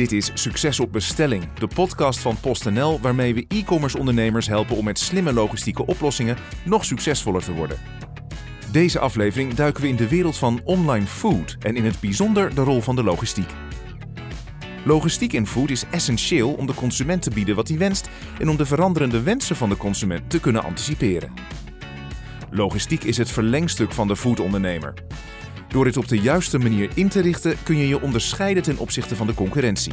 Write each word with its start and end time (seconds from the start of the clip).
Dit 0.00 0.12
is 0.12 0.30
Succes 0.34 0.80
op 0.80 0.92
Bestelling, 0.92 1.52
de 1.52 1.66
podcast 1.66 2.18
van 2.18 2.40
PostNL 2.40 3.00
waarmee 3.00 3.34
we 3.34 3.44
e-commerce 3.48 3.98
ondernemers 3.98 4.46
helpen 4.46 4.76
om 4.76 4.84
met 4.84 4.98
slimme 4.98 5.32
logistieke 5.32 5.86
oplossingen 5.86 6.36
nog 6.64 6.84
succesvoller 6.84 7.42
te 7.42 7.52
worden. 7.52 7.78
Deze 8.72 8.98
aflevering 8.98 9.54
duiken 9.54 9.82
we 9.82 9.88
in 9.88 9.96
de 9.96 10.08
wereld 10.08 10.36
van 10.36 10.60
online 10.64 11.06
food 11.06 11.56
en 11.58 11.76
in 11.76 11.84
het 11.84 12.00
bijzonder 12.00 12.54
de 12.54 12.60
rol 12.62 12.80
van 12.80 12.96
de 12.96 13.02
logistiek. 13.02 13.50
Logistiek 14.84 15.32
in 15.32 15.46
food 15.46 15.70
is 15.70 15.84
essentieel 15.90 16.52
om 16.52 16.66
de 16.66 16.74
consument 16.74 17.22
te 17.22 17.30
bieden 17.30 17.54
wat 17.54 17.68
hij 17.68 17.78
wenst 17.78 18.08
en 18.38 18.48
om 18.48 18.56
de 18.56 18.66
veranderende 18.66 19.22
wensen 19.22 19.56
van 19.56 19.68
de 19.68 19.76
consument 19.76 20.30
te 20.30 20.40
kunnen 20.40 20.64
anticiperen. 20.64 21.32
Logistiek 22.50 23.04
is 23.04 23.16
het 23.16 23.30
verlengstuk 23.30 23.92
van 23.92 24.08
de 24.08 24.16
foodondernemer. 24.16 24.94
Door 25.70 25.84
dit 25.84 25.96
op 25.96 26.08
de 26.08 26.18
juiste 26.18 26.58
manier 26.58 26.90
in 26.94 27.08
te 27.08 27.20
richten 27.20 27.56
kun 27.62 27.76
je 27.76 27.88
je 27.88 28.00
onderscheiden 28.00 28.62
ten 28.62 28.78
opzichte 28.78 29.16
van 29.16 29.26
de 29.26 29.34
concurrentie. 29.34 29.92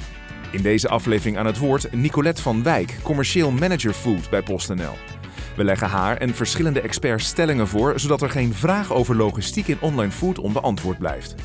In 0.51 0.61
deze 0.61 0.89
aflevering 0.89 1.37
aan 1.37 1.45
het 1.45 1.57
woord 1.57 1.93
Nicolette 1.93 2.41
van 2.41 2.63
Wijk, 2.63 2.97
commercieel 3.03 3.51
manager 3.51 3.93
food 3.93 4.29
bij 4.29 4.41
PostNL. 4.41 4.93
We 5.55 5.63
leggen 5.63 5.87
haar 5.87 6.17
en 6.17 6.35
verschillende 6.35 6.81
experts 6.81 7.25
stellingen 7.25 7.67
voor, 7.67 7.99
zodat 7.99 8.21
er 8.21 8.29
geen 8.29 8.53
vraag 8.53 8.93
over 8.93 9.15
logistiek 9.15 9.67
in 9.67 9.77
online 9.81 10.11
food 10.11 10.39
onbeantwoord 10.39 10.97
blijft. 10.97 11.35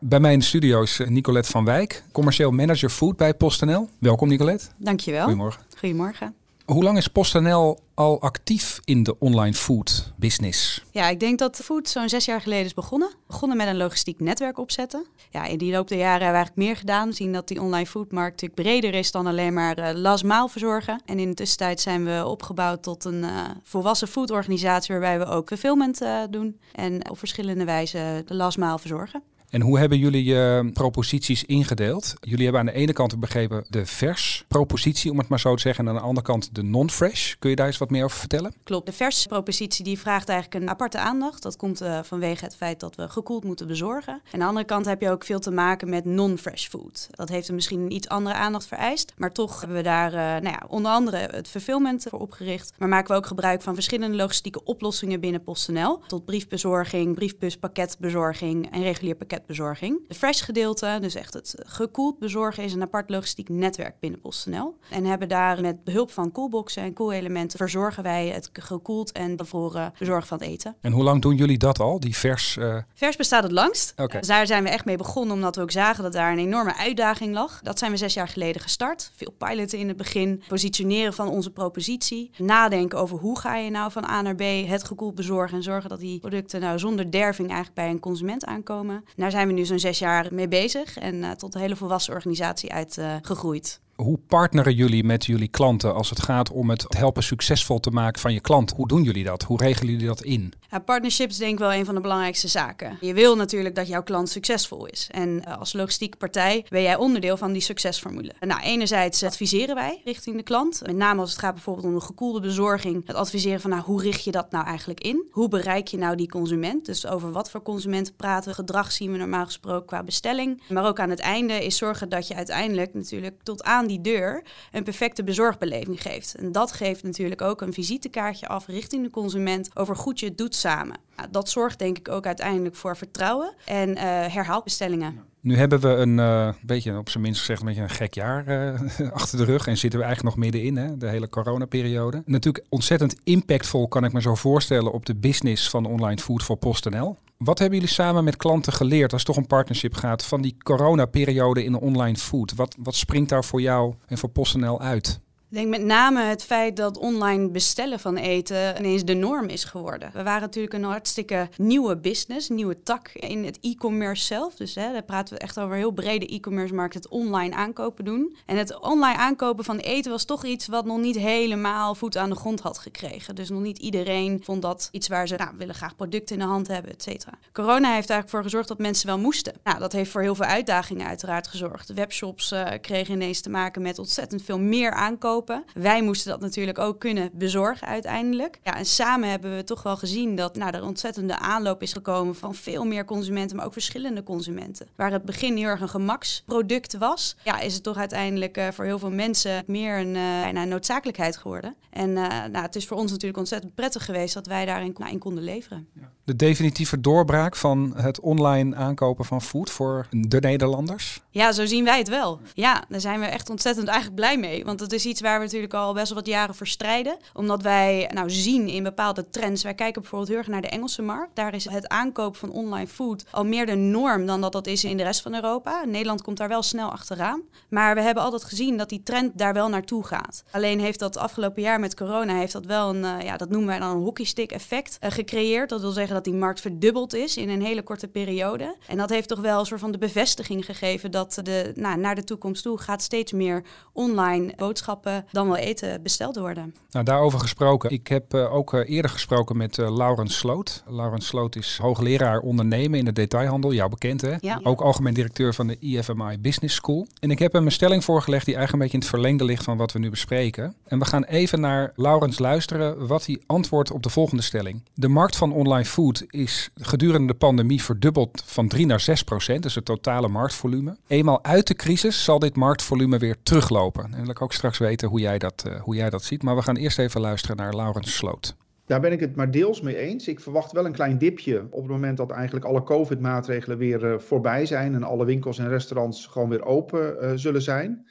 Bij 0.00 0.20
mij 0.20 0.32
in 0.32 0.38
de 0.38 0.44
studio 0.44 0.82
is 0.82 1.00
Nicolette 1.08 1.50
van 1.50 1.64
Wijk, 1.64 2.02
commercieel 2.12 2.50
manager 2.50 2.88
food 2.88 3.16
bij 3.16 3.34
PostNL. 3.34 3.88
Welkom 3.98 4.28
Nicolette. 4.28 4.66
Dankjewel. 4.76 5.22
Goedemorgen. 5.22 5.62
Goedemorgen. 5.78 6.39
Hoe 6.70 6.82
lang 6.82 6.96
is 6.96 7.08
PostNL 7.08 7.78
al 7.94 8.20
actief 8.20 8.80
in 8.84 9.02
de 9.02 9.18
online 9.18 9.54
food 9.54 10.12
business? 10.16 10.84
Ja, 10.90 11.08
ik 11.08 11.20
denk 11.20 11.38
dat 11.38 11.56
food 11.56 11.88
zo'n 11.88 12.08
zes 12.08 12.24
jaar 12.24 12.40
geleden 12.40 12.64
is 12.64 12.74
begonnen. 12.74 13.10
Begonnen 13.26 13.56
met 13.56 13.66
een 13.66 13.76
logistiek 13.76 14.20
netwerk 14.20 14.58
opzetten. 14.58 15.06
Ja, 15.30 15.44
in 15.44 15.58
die 15.58 15.72
loop 15.72 15.88
der 15.88 15.98
jaren 15.98 16.22
hebben 16.24 16.30
we 16.30 16.36
eigenlijk 16.36 16.66
meer 16.66 16.76
gedaan. 16.76 17.12
Zien 17.12 17.32
dat 17.32 17.48
die 17.48 17.60
online 17.60 17.86
foodmarkt 17.86 18.30
natuurlijk 18.30 18.68
breder 18.68 18.94
is 18.94 19.10
dan 19.10 19.26
alleen 19.26 19.52
maar 19.52 19.78
uh, 19.78 20.00
last 20.00 20.24
verzorgen. 20.26 21.02
En 21.04 21.18
in 21.18 21.28
de 21.28 21.34
tussentijd 21.34 21.80
zijn 21.80 22.04
we 22.04 22.26
opgebouwd 22.26 22.82
tot 22.82 23.04
een 23.04 23.22
uh, 23.22 23.44
volwassen 23.62 24.08
foodorganisatie 24.08 24.94
waarbij 24.94 25.18
we 25.18 25.24
ook 25.24 25.48
fulfillment 25.48 26.02
uh, 26.02 26.22
doen. 26.30 26.60
En 26.72 27.10
op 27.10 27.18
verschillende 27.18 27.64
wijzen 27.64 28.26
de 28.26 28.34
last 28.34 28.58
verzorgen. 28.58 29.22
En 29.50 29.60
hoe 29.60 29.78
hebben 29.78 29.98
jullie 29.98 30.24
je 30.24 30.70
proposities 30.72 31.44
ingedeeld? 31.44 32.14
Jullie 32.20 32.42
hebben 32.42 32.60
aan 32.60 32.66
de 32.66 32.72
ene 32.72 32.92
kant 32.92 33.20
begrepen 33.20 33.64
de 33.68 33.86
vers 33.86 34.44
propositie, 34.48 35.10
om 35.10 35.18
het 35.18 35.28
maar 35.28 35.40
zo 35.40 35.54
te 35.54 35.60
zeggen, 35.60 35.84
en 35.84 35.90
aan 35.90 35.96
de 35.96 36.06
andere 36.06 36.26
kant 36.26 36.54
de 36.54 36.62
non-fresh. 36.62 37.34
Kun 37.38 37.50
je 37.50 37.56
daar 37.56 37.66
eens 37.66 37.78
wat 37.78 37.90
meer 37.90 38.04
over 38.04 38.18
vertellen? 38.18 38.54
Klopt. 38.64 38.86
De 38.86 38.92
vers 38.92 39.26
propositie 39.26 39.84
die 39.84 39.98
vraagt 39.98 40.28
eigenlijk 40.28 40.62
een 40.62 40.70
aparte 40.70 40.98
aandacht. 40.98 41.42
Dat 41.42 41.56
komt 41.56 41.82
uh, 41.82 41.98
vanwege 42.02 42.44
het 42.44 42.56
feit 42.56 42.80
dat 42.80 42.94
we 42.96 43.08
gekoeld 43.08 43.44
moeten 43.44 43.66
bezorgen. 43.66 44.12
En 44.12 44.32
aan 44.32 44.38
de 44.38 44.44
andere 44.44 44.66
kant 44.66 44.86
heb 44.86 45.00
je 45.00 45.10
ook 45.10 45.24
veel 45.24 45.40
te 45.40 45.50
maken 45.50 45.90
met 45.90 46.04
non-fresh 46.04 46.66
food. 46.66 47.08
Dat 47.10 47.28
heeft 47.28 47.48
er 47.48 47.54
misschien 47.54 47.80
een 47.80 47.92
iets 47.92 48.08
andere 48.08 48.34
aandacht 48.34 48.66
vereist, 48.66 49.12
maar 49.16 49.32
toch 49.32 49.60
hebben 49.60 49.76
we 49.76 49.82
daar 49.82 50.12
uh, 50.12 50.18
nou 50.18 50.42
ja, 50.42 50.62
onder 50.68 50.92
andere 50.92 51.16
het 51.16 51.48
fulfillment 51.48 52.06
voor 52.10 52.20
opgericht. 52.20 52.72
Maar 52.78 52.88
maken 52.88 53.10
we 53.10 53.16
ook 53.16 53.26
gebruik 53.26 53.62
van 53.62 53.74
verschillende 53.74 54.16
logistieke 54.16 54.64
oplossingen 54.64 55.20
binnen 55.20 55.42
PostNL. 55.42 56.00
Tot 56.06 56.24
briefbezorging, 56.24 57.14
briefbus, 57.14 57.56
pakketbezorging 57.56 58.70
en 58.72 58.82
regulier 58.82 59.14
pakket 59.14 59.38
bezorging. 59.46 60.00
De 60.08 60.14
fresh 60.14 60.44
gedeelte, 60.44 60.98
dus 61.00 61.14
echt 61.14 61.34
het 61.34 61.54
gekoeld 61.66 62.18
bezorgen, 62.18 62.64
is 62.64 62.72
een 62.72 62.82
apart 62.82 63.10
logistiek 63.10 63.48
netwerk 63.48 64.00
binnen 64.00 64.20
PostNL. 64.20 64.76
En 64.90 65.04
hebben 65.04 65.28
daar 65.28 65.60
met 65.60 65.84
behulp 65.84 66.10
van 66.10 66.32
coolboxen 66.32 66.82
en 66.82 66.92
koelelementen 66.92 67.58
verzorgen 67.58 68.02
wij 68.02 68.28
het 68.28 68.50
gekoeld 68.52 69.12
en 69.12 69.36
bevroren 69.36 69.92
bezorgen 69.98 70.26
van 70.26 70.38
het 70.38 70.46
eten. 70.46 70.76
En 70.80 70.92
hoe 70.92 71.02
lang 71.02 71.22
doen 71.22 71.36
jullie 71.36 71.58
dat 71.58 71.78
al, 71.80 72.00
die 72.00 72.16
vers? 72.16 72.56
Uh... 72.56 72.76
Vers 72.94 73.16
bestaat 73.16 73.42
het 73.42 73.52
langst. 73.52 73.92
Okay. 73.96 74.20
Daar 74.20 74.46
zijn 74.46 74.62
we 74.62 74.68
echt 74.68 74.84
mee 74.84 74.96
begonnen, 74.96 75.34
omdat 75.34 75.56
we 75.56 75.62
ook 75.62 75.70
zagen 75.70 76.02
dat 76.02 76.12
daar 76.12 76.32
een 76.32 76.38
enorme 76.38 76.76
uitdaging 76.76 77.34
lag. 77.34 77.60
Dat 77.62 77.78
zijn 77.78 77.90
we 77.90 77.96
zes 77.96 78.14
jaar 78.14 78.28
geleden 78.28 78.62
gestart. 78.62 79.10
Veel 79.14 79.34
piloten 79.38 79.78
in 79.78 79.88
het 79.88 79.96
begin, 79.96 80.42
positioneren 80.48 81.12
van 81.12 81.28
onze 81.28 81.50
propositie, 81.50 82.30
nadenken 82.36 82.98
over 82.98 83.18
hoe 83.18 83.38
ga 83.38 83.56
je 83.56 83.70
nou 83.70 83.92
van 83.92 84.04
A 84.04 84.22
naar 84.22 84.34
B 84.34 84.42
het 84.66 84.84
gekoeld 84.84 85.14
bezorgen 85.14 85.56
en 85.56 85.62
zorgen 85.62 85.88
dat 85.88 86.00
die 86.00 86.18
producten 86.18 86.60
nou 86.60 86.78
zonder 86.78 87.10
derving 87.10 87.48
eigenlijk 87.48 87.76
bij 87.76 87.90
een 87.90 88.00
consument 88.00 88.44
aankomen. 88.44 89.04
Daar 89.30 89.38
zijn 89.40 89.54
we 89.54 89.60
nu 89.60 89.66
zo'n 89.66 89.78
zes 89.78 89.98
jaar 89.98 90.28
mee 90.30 90.48
bezig 90.48 90.98
en 90.98 91.14
uh, 91.14 91.30
tot 91.30 91.54
een 91.54 91.60
hele 91.60 91.76
volwassen 91.76 92.14
organisatie 92.14 92.72
uitgegroeid. 92.72 93.80
Hoe 94.00 94.18
partneren 94.26 94.74
jullie 94.74 95.04
met 95.04 95.26
jullie 95.26 95.48
klanten 95.48 95.94
als 95.94 96.10
het 96.10 96.22
gaat 96.22 96.50
om 96.50 96.70
het 96.70 96.84
helpen 96.88 97.22
succesvol 97.22 97.80
te 97.80 97.90
maken 97.90 98.20
van 98.20 98.32
je 98.32 98.40
klant? 98.40 98.72
Hoe 98.76 98.88
doen 98.88 99.02
jullie 99.02 99.24
dat? 99.24 99.42
Hoe 99.42 99.58
regelen 99.58 99.92
jullie 99.92 100.06
dat 100.06 100.22
in? 100.22 100.52
Ja, 100.70 100.78
partnerships 100.78 101.36
denk 101.36 101.52
ik 101.52 101.58
wel 101.58 101.72
een 101.72 101.84
van 101.84 101.94
de 101.94 102.00
belangrijkste 102.00 102.48
zaken. 102.48 102.98
Je 103.00 103.14
wil 103.14 103.36
natuurlijk 103.36 103.74
dat 103.74 103.88
jouw 103.88 104.02
klant 104.02 104.28
succesvol 104.28 104.86
is. 104.86 105.08
En 105.10 105.28
uh, 105.28 105.58
als 105.58 105.72
logistieke 105.72 106.16
partij 106.16 106.66
ben 106.68 106.82
jij 106.82 106.96
onderdeel 106.96 107.36
van 107.36 107.52
die 107.52 107.62
succesformule. 107.62 108.32
Nou, 108.40 108.60
enerzijds 108.60 109.22
adviseren 109.22 109.74
wij 109.74 110.00
richting 110.04 110.36
de 110.36 110.42
klant. 110.42 110.80
Met 110.86 110.96
name 110.96 111.20
als 111.20 111.30
het 111.30 111.38
gaat 111.38 111.54
bijvoorbeeld 111.54 111.86
om 111.86 111.94
de 111.94 112.00
gekoelde 112.00 112.40
bezorging. 112.40 113.06
Het 113.06 113.16
adviseren 113.16 113.60
van 113.60 113.70
nou, 113.70 113.82
hoe 113.82 114.02
richt 114.02 114.24
je 114.24 114.30
dat 114.30 114.50
nou 114.50 114.66
eigenlijk 114.66 115.00
in? 115.00 115.28
Hoe 115.30 115.48
bereik 115.48 115.88
je 115.88 115.98
nou 115.98 116.16
die 116.16 116.28
consument? 116.28 116.86
Dus 116.86 117.06
over 117.06 117.32
wat 117.32 117.50
voor 117.50 117.62
consumenten 117.62 118.14
praten? 118.14 118.54
Gedrag 118.54 118.92
zien 118.92 119.12
we 119.12 119.18
normaal 119.18 119.44
gesproken 119.44 119.86
qua 119.86 120.02
bestelling. 120.02 120.62
Maar 120.68 120.86
ook 120.86 121.00
aan 121.00 121.10
het 121.10 121.20
einde 121.20 121.64
is 121.64 121.76
zorgen 121.76 122.08
dat 122.08 122.28
je 122.28 122.34
uiteindelijk 122.34 122.94
natuurlijk 122.94 123.42
tot 123.42 123.62
aan 123.62 123.86
die 123.90 124.00
deur 124.00 124.42
een 124.72 124.84
perfecte 124.84 125.24
bezorgbeleving 125.24 126.02
geeft. 126.02 126.34
En 126.34 126.52
dat 126.52 126.72
geeft 126.72 127.02
natuurlijk 127.02 127.42
ook 127.42 127.60
een 127.60 127.72
visitekaartje 127.72 128.48
af 128.48 128.66
richting 128.66 129.02
de 129.02 129.10
consument 129.10 129.76
over 129.76 129.96
goed 129.96 130.20
je 130.20 130.34
doet 130.34 130.54
samen. 130.54 130.96
Nou, 131.16 131.28
dat 131.30 131.48
zorgt 131.48 131.78
denk 131.78 131.98
ik 131.98 132.08
ook 132.08 132.26
uiteindelijk 132.26 132.74
voor 132.74 132.96
vertrouwen 132.96 133.54
en 133.64 133.88
uh, 133.88 134.02
herhaalbestellingen. 134.02 135.24
Nu 135.42 135.56
hebben 135.56 135.80
we 135.80 135.88
een 135.88 136.18
uh, 136.18 136.52
beetje, 136.62 136.98
op 136.98 137.08
zijn 137.08 137.22
minst 137.22 137.40
gezegd, 137.40 137.60
een 137.60 137.66
beetje 137.66 137.82
een 137.82 137.90
gek 137.90 138.14
jaar 138.14 138.48
uh, 138.48 139.10
achter 139.12 139.38
de 139.38 139.44
rug. 139.44 139.66
En 139.66 139.78
zitten 139.78 139.98
we 139.98 140.04
eigenlijk 140.04 140.36
nog 140.36 140.44
middenin, 140.44 140.76
hè, 140.76 140.96
de 140.96 141.08
hele 141.08 141.28
coronaperiode. 141.28 142.22
Natuurlijk 142.26 142.64
ontzettend 142.68 143.16
impactvol, 143.24 143.88
kan 143.88 144.04
ik 144.04 144.12
me 144.12 144.20
zo 144.20 144.34
voorstellen, 144.34 144.92
op 144.92 145.06
de 145.06 145.14
business 145.14 145.70
van 145.70 145.86
online 145.86 146.20
food 146.20 146.42
voor 146.42 146.56
PostNL. 146.56 147.18
Wat 147.36 147.58
hebben 147.58 147.78
jullie 147.78 147.94
samen 147.94 148.24
met 148.24 148.36
klanten 148.36 148.72
geleerd 148.72 149.12
als 149.12 149.22
het 149.22 149.30
toch 149.30 149.40
een 149.42 149.48
partnership 149.48 149.94
gaat 149.94 150.24
van 150.24 150.42
die 150.42 150.56
coronaperiode 150.62 151.64
in 151.64 151.72
de 151.72 151.80
online 151.80 152.16
food? 152.16 152.54
Wat, 152.54 152.76
wat 152.78 152.94
springt 152.94 153.28
daar 153.28 153.44
voor 153.44 153.60
jou 153.60 153.94
en 154.06 154.18
voor 154.18 154.28
PostNL 154.28 154.80
uit? 154.80 155.20
Ik 155.50 155.56
denk 155.56 155.68
met 155.68 155.84
name 155.84 156.22
het 156.22 156.44
feit 156.44 156.76
dat 156.76 156.98
online 156.98 157.48
bestellen 157.48 158.00
van 158.00 158.16
eten 158.16 158.78
ineens 158.78 159.04
de 159.04 159.14
norm 159.14 159.48
is 159.48 159.64
geworden. 159.64 160.10
We 160.12 160.22
waren 160.22 160.40
natuurlijk 160.40 160.74
een 160.74 160.84
hartstikke 160.84 161.48
nieuwe 161.56 161.96
business, 161.96 162.48
nieuwe 162.48 162.82
tak 162.82 163.08
in 163.08 163.44
het 163.44 163.58
e-commerce 163.60 164.24
zelf. 164.24 164.54
Dus 164.54 164.74
hè, 164.74 164.92
daar 164.92 165.02
praten 165.02 165.34
we 165.34 165.40
echt 165.40 165.58
over 165.58 165.72
een 165.72 165.78
heel 165.78 165.90
brede 165.90 166.26
e-commerce 166.26 166.74
markt, 166.74 166.94
het 166.94 167.08
online 167.08 167.54
aankopen 167.54 168.04
doen. 168.04 168.36
En 168.46 168.56
het 168.56 168.80
online 168.80 169.16
aankopen 169.16 169.64
van 169.64 169.78
eten 169.78 170.10
was 170.10 170.24
toch 170.24 170.44
iets 170.44 170.66
wat 170.66 170.84
nog 170.84 170.98
niet 170.98 171.16
helemaal 171.16 171.94
voet 171.94 172.16
aan 172.16 172.30
de 172.30 172.36
grond 172.36 172.60
had 172.60 172.78
gekregen. 172.78 173.34
Dus 173.34 173.48
nog 173.48 173.60
niet 173.60 173.78
iedereen 173.78 174.40
vond 174.44 174.62
dat 174.62 174.88
iets 174.92 175.08
waar 175.08 175.28
ze 175.28 175.36
nou, 175.36 175.50
willen 175.56 175.74
graag 175.74 175.96
producten 175.96 176.36
in 176.36 176.42
de 176.42 176.48
hand 176.48 176.68
hebben, 176.68 176.92
et 176.92 177.02
cetera. 177.02 177.32
Corona 177.52 177.94
heeft 177.94 178.10
eigenlijk 178.10 178.28
voor 178.30 178.42
gezorgd 178.42 178.68
dat 178.68 178.78
mensen 178.78 179.06
wel 179.06 179.18
moesten. 179.18 179.54
Nou, 179.64 179.78
dat 179.78 179.92
heeft 179.92 180.10
voor 180.10 180.22
heel 180.22 180.34
veel 180.34 180.44
uitdagingen 180.44 181.06
uiteraard 181.06 181.48
gezorgd. 181.48 181.92
Webshops 181.92 182.52
uh, 182.52 182.66
kregen 182.80 183.14
ineens 183.14 183.40
te 183.40 183.50
maken 183.50 183.82
met 183.82 183.98
ontzettend 183.98 184.42
veel 184.42 184.58
meer 184.58 184.92
aankopen. 184.92 185.38
Wij 185.74 186.02
moesten 186.02 186.30
dat 186.30 186.40
natuurlijk 186.40 186.78
ook 186.78 187.00
kunnen 187.00 187.30
bezorgen 187.32 187.86
uiteindelijk. 187.86 188.58
Ja, 188.62 188.76
en 188.76 188.86
samen 188.86 189.28
hebben 189.30 189.56
we 189.56 189.64
toch 189.64 189.82
wel 189.82 189.96
gezien 189.96 190.36
dat 190.36 190.56
nou, 190.56 190.74
er 190.74 190.84
ontzettende 190.84 191.38
aanloop 191.38 191.82
is 191.82 191.92
gekomen 191.92 192.34
van 192.34 192.54
veel 192.54 192.84
meer 192.84 193.04
consumenten, 193.04 193.56
maar 193.56 193.66
ook 193.66 193.72
verschillende 193.72 194.22
consumenten. 194.22 194.88
Waar 194.96 195.12
het 195.12 195.24
begin 195.24 195.56
heel 195.56 195.66
erg 195.66 195.80
een 195.80 195.88
gemaksproduct 195.88 196.98
was, 196.98 197.36
ja, 197.44 197.60
is 197.60 197.74
het 197.74 197.82
toch 197.82 197.96
uiteindelijk 197.96 198.58
uh, 198.58 198.68
voor 198.68 198.84
heel 198.84 198.98
veel 198.98 199.10
mensen 199.10 199.62
meer 199.66 199.98
een, 199.98 200.14
uh, 200.14 200.42
bijna 200.42 200.64
noodzakelijkheid 200.64 201.36
geworden. 201.36 201.74
En 201.90 202.10
uh, 202.10 202.26
nou, 202.26 202.64
het 202.64 202.76
is 202.76 202.86
voor 202.86 202.96
ons 202.96 203.10
natuurlijk 203.10 203.38
ontzettend 203.38 203.74
prettig 203.74 204.04
geweest 204.04 204.34
dat 204.34 204.46
wij 204.46 204.64
daarin 204.64 204.94
nou, 204.98 205.12
in 205.12 205.18
konden 205.18 205.44
leveren. 205.44 205.88
Ja. 206.00 206.10
De 206.24 206.36
definitieve 206.36 207.00
doorbraak 207.00 207.56
van 207.56 207.92
het 207.96 208.20
online 208.20 208.76
aankopen 208.76 209.24
van 209.24 209.42
food 209.42 209.70
voor 209.70 210.06
de 210.10 210.40
Nederlanders? 210.40 211.20
Ja, 211.30 211.52
zo 211.52 211.66
zien 211.66 211.84
wij 211.84 211.98
het 211.98 212.08
wel. 212.08 212.40
Ja, 212.54 212.84
daar 212.88 213.00
zijn 213.00 213.20
we 213.20 213.26
echt 213.26 213.50
ontzettend 213.50 213.88
eigenlijk 213.88 214.16
blij 214.16 214.38
mee. 214.38 214.64
Want 214.64 214.80
het 214.80 214.92
is 214.92 215.06
iets 215.06 215.20
waar 215.20 215.29
we 215.38 215.44
natuurlijk 215.44 215.74
al 215.74 215.92
best 215.92 216.08
wel 216.08 216.18
wat 216.18 216.26
jaren 216.26 216.54
voor 216.54 216.66
strijden. 216.66 217.16
Omdat 217.34 217.62
wij 217.62 218.10
nou 218.14 218.30
zien 218.30 218.68
in 218.68 218.82
bepaalde 218.82 219.30
trends. 219.30 219.62
Wij 219.62 219.74
kijken 219.74 220.00
bijvoorbeeld 220.00 220.30
heel 220.30 220.38
erg 220.38 220.48
naar 220.48 220.60
de 220.60 220.68
Engelse 220.68 221.02
markt. 221.02 221.36
Daar 221.36 221.54
is 221.54 221.68
het 221.68 221.88
aankopen 221.88 222.38
van 222.38 222.50
online 222.50 222.86
food 222.86 223.24
al 223.30 223.44
meer 223.44 223.66
de 223.66 223.74
norm 223.74 224.26
dan 224.26 224.40
dat 224.40 224.52
dat 224.52 224.66
is 224.66 224.84
in 224.84 224.96
de 224.96 225.02
rest 225.02 225.20
van 225.22 225.34
Europa. 225.34 225.84
Nederland 225.84 226.22
komt 226.22 226.36
daar 226.36 226.48
wel 226.48 226.62
snel 226.62 226.90
achteraan. 226.90 227.42
Maar 227.68 227.94
we 227.94 228.00
hebben 228.00 228.22
altijd 228.22 228.44
gezien 228.44 228.76
dat 228.76 228.88
die 228.88 229.02
trend 229.02 229.38
daar 229.38 229.52
wel 229.52 229.68
naartoe 229.68 230.04
gaat. 230.04 230.44
Alleen 230.50 230.80
heeft 230.80 230.98
dat 230.98 231.16
afgelopen 231.16 231.62
jaar 231.62 231.80
met 231.80 231.96
corona 231.96 232.34
heeft 232.34 232.52
dat 232.52 232.66
wel 232.66 232.88
een, 232.88 233.02
uh, 233.02 233.22
ja, 233.22 233.36
dat 233.36 233.48
noemen 233.48 233.68
wij 233.68 233.78
dan 233.78 233.96
een 233.96 234.02
hockeystick 234.02 234.52
effect 234.52 234.98
uh, 235.00 235.10
gecreëerd. 235.10 235.68
Dat 235.68 235.80
wil 235.80 235.90
zeggen 235.90 236.14
dat 236.14 236.24
die 236.24 236.34
markt 236.34 236.60
verdubbeld 236.60 237.14
is 237.14 237.36
in 237.36 237.48
een 237.48 237.62
hele 237.62 237.82
korte 237.82 238.08
periode. 238.08 238.76
En 238.86 238.96
dat 238.96 239.10
heeft 239.10 239.28
toch 239.28 239.40
wel 239.40 239.60
een 239.60 239.66
soort 239.66 239.80
van 239.80 239.92
de 239.92 239.98
bevestiging 239.98 240.64
gegeven 240.64 241.10
dat 241.10 241.40
de, 241.42 241.72
nou, 241.74 241.98
naar 241.98 242.14
de 242.14 242.24
toekomst 242.24 242.62
toe 242.62 242.78
gaat 242.78 243.02
steeds 243.02 243.32
meer 243.32 243.64
online 243.92 244.52
boodschappen 244.56 245.19
dan 245.32 245.46
wel 245.46 245.56
eten 245.56 246.02
besteld 246.02 246.36
worden. 246.36 246.74
Nou, 246.90 247.04
daarover 247.04 247.40
gesproken. 247.40 247.90
Ik 247.90 248.08
heb 248.08 248.34
uh, 248.34 248.54
ook 248.54 248.74
uh, 248.74 248.88
eerder 248.88 249.10
gesproken 249.10 249.56
met 249.56 249.78
uh, 249.78 249.96
Laurens 249.96 250.36
Sloot. 250.36 250.82
Laurens 250.86 251.26
Sloot 251.26 251.56
is 251.56 251.78
hoogleraar 251.82 252.38
ondernemen 252.40 252.98
in 252.98 253.04
de 253.04 253.12
detailhandel, 253.12 253.72
jou 253.72 253.90
bekend 253.90 254.20
hè? 254.20 254.34
Ja. 254.40 254.60
Ook 254.62 254.80
algemeen 254.80 255.14
directeur 255.14 255.54
van 255.54 255.66
de 255.66 255.76
IFMI 255.78 256.38
Business 256.38 256.74
School. 256.74 257.06
En 257.20 257.30
ik 257.30 257.38
heb 257.38 257.52
hem 257.52 257.66
een 257.66 257.72
stelling 257.72 258.04
voorgelegd 258.04 258.44
die 258.44 258.54
eigenlijk 258.54 258.72
een 258.72 258.90
beetje 258.90 259.06
in 259.06 259.12
het 259.14 259.20
verlengde 259.22 259.44
ligt 259.44 259.64
van 259.64 259.76
wat 259.76 259.92
we 259.92 259.98
nu 259.98 260.10
bespreken. 260.10 260.74
En 260.86 260.98
we 260.98 261.04
gaan 261.04 261.24
even 261.24 261.60
naar 261.60 261.92
Laurens 261.96 262.38
luisteren 262.38 263.06
wat 263.06 263.26
hij 263.26 263.40
antwoordt 263.46 263.90
op 263.90 264.02
de 264.02 264.10
volgende 264.10 264.42
stelling. 264.42 264.82
De 264.94 265.08
markt 265.08 265.36
van 265.36 265.52
online 265.52 265.84
food 265.84 266.24
is 266.28 266.70
gedurende 266.74 267.26
de 267.26 267.34
pandemie 267.34 267.82
verdubbeld 267.82 268.42
van 268.46 268.68
3 268.68 268.86
naar 268.86 269.00
6 269.00 269.22
procent, 269.22 269.62
dus 269.62 269.74
het 269.74 269.84
totale 269.84 270.28
marktvolume. 270.28 270.96
Eenmaal 271.06 271.44
uit 271.44 271.66
de 271.66 271.74
crisis 271.74 272.24
zal 272.24 272.38
dit 272.38 272.56
marktvolume 272.56 273.18
weer 273.18 273.36
teruglopen. 273.42 274.14
En 274.14 274.20
wil 274.20 274.30
ik 274.30 274.42
ook 274.42 274.52
straks 274.52 274.78
weten 274.78 275.08
hoe 275.10 275.20
jij 275.20 275.38
dat, 275.38 275.64
uh, 275.66 275.80
hoe 275.80 275.94
jij 275.94 276.10
dat 276.10 276.22
ziet. 276.22 276.42
Maar 276.42 276.56
we 276.56 276.62
gaan 276.62 276.76
eerst 276.76 276.98
even 276.98 277.20
luisteren 277.20 277.56
naar 277.56 277.74
Laurens 277.74 278.16
Sloot. 278.16 278.56
Daar 278.86 279.00
ben 279.00 279.12
ik 279.12 279.20
het 279.20 279.36
maar 279.36 279.50
deels 279.50 279.80
mee 279.80 279.96
eens. 279.96 280.28
Ik 280.28 280.40
verwacht 280.40 280.72
wel 280.72 280.84
een 280.84 280.92
klein 280.92 281.18
dipje 281.18 281.66
op 281.70 281.82
het 281.82 281.90
moment 281.90 282.16
dat 282.16 282.30
eigenlijk 282.30 282.64
alle 282.64 282.82
COVID-maatregelen 282.82 283.78
weer 283.78 284.04
uh, 284.04 284.18
voorbij 284.18 284.66
zijn 284.66 284.94
en 284.94 285.02
alle 285.02 285.24
winkels 285.24 285.58
en 285.58 285.68
restaurants 285.68 286.26
gewoon 286.26 286.48
weer 286.48 286.64
open 286.64 287.16
uh, 287.20 287.32
zullen 287.34 287.62
zijn. 287.62 288.08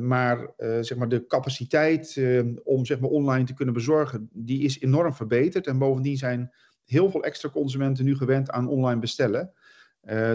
Maar, 0.00 0.48
zeg 0.80 0.96
maar 0.96 1.08
de 1.08 1.26
capaciteit 1.26 2.20
om 2.64 2.84
zeg 2.84 3.00
maar, 3.00 3.10
online 3.10 3.44
te 3.44 3.54
kunnen 3.54 3.74
bezorgen, 3.74 4.28
die 4.32 4.62
is 4.62 4.80
enorm 4.80 5.14
verbeterd. 5.14 5.66
En 5.66 5.78
bovendien 5.78 6.16
zijn 6.16 6.52
heel 6.84 7.10
veel 7.10 7.24
extra 7.24 7.48
consumenten 7.48 8.04
nu 8.04 8.16
gewend 8.16 8.50
aan 8.50 8.68
online 8.68 9.00
bestellen. 9.00 9.52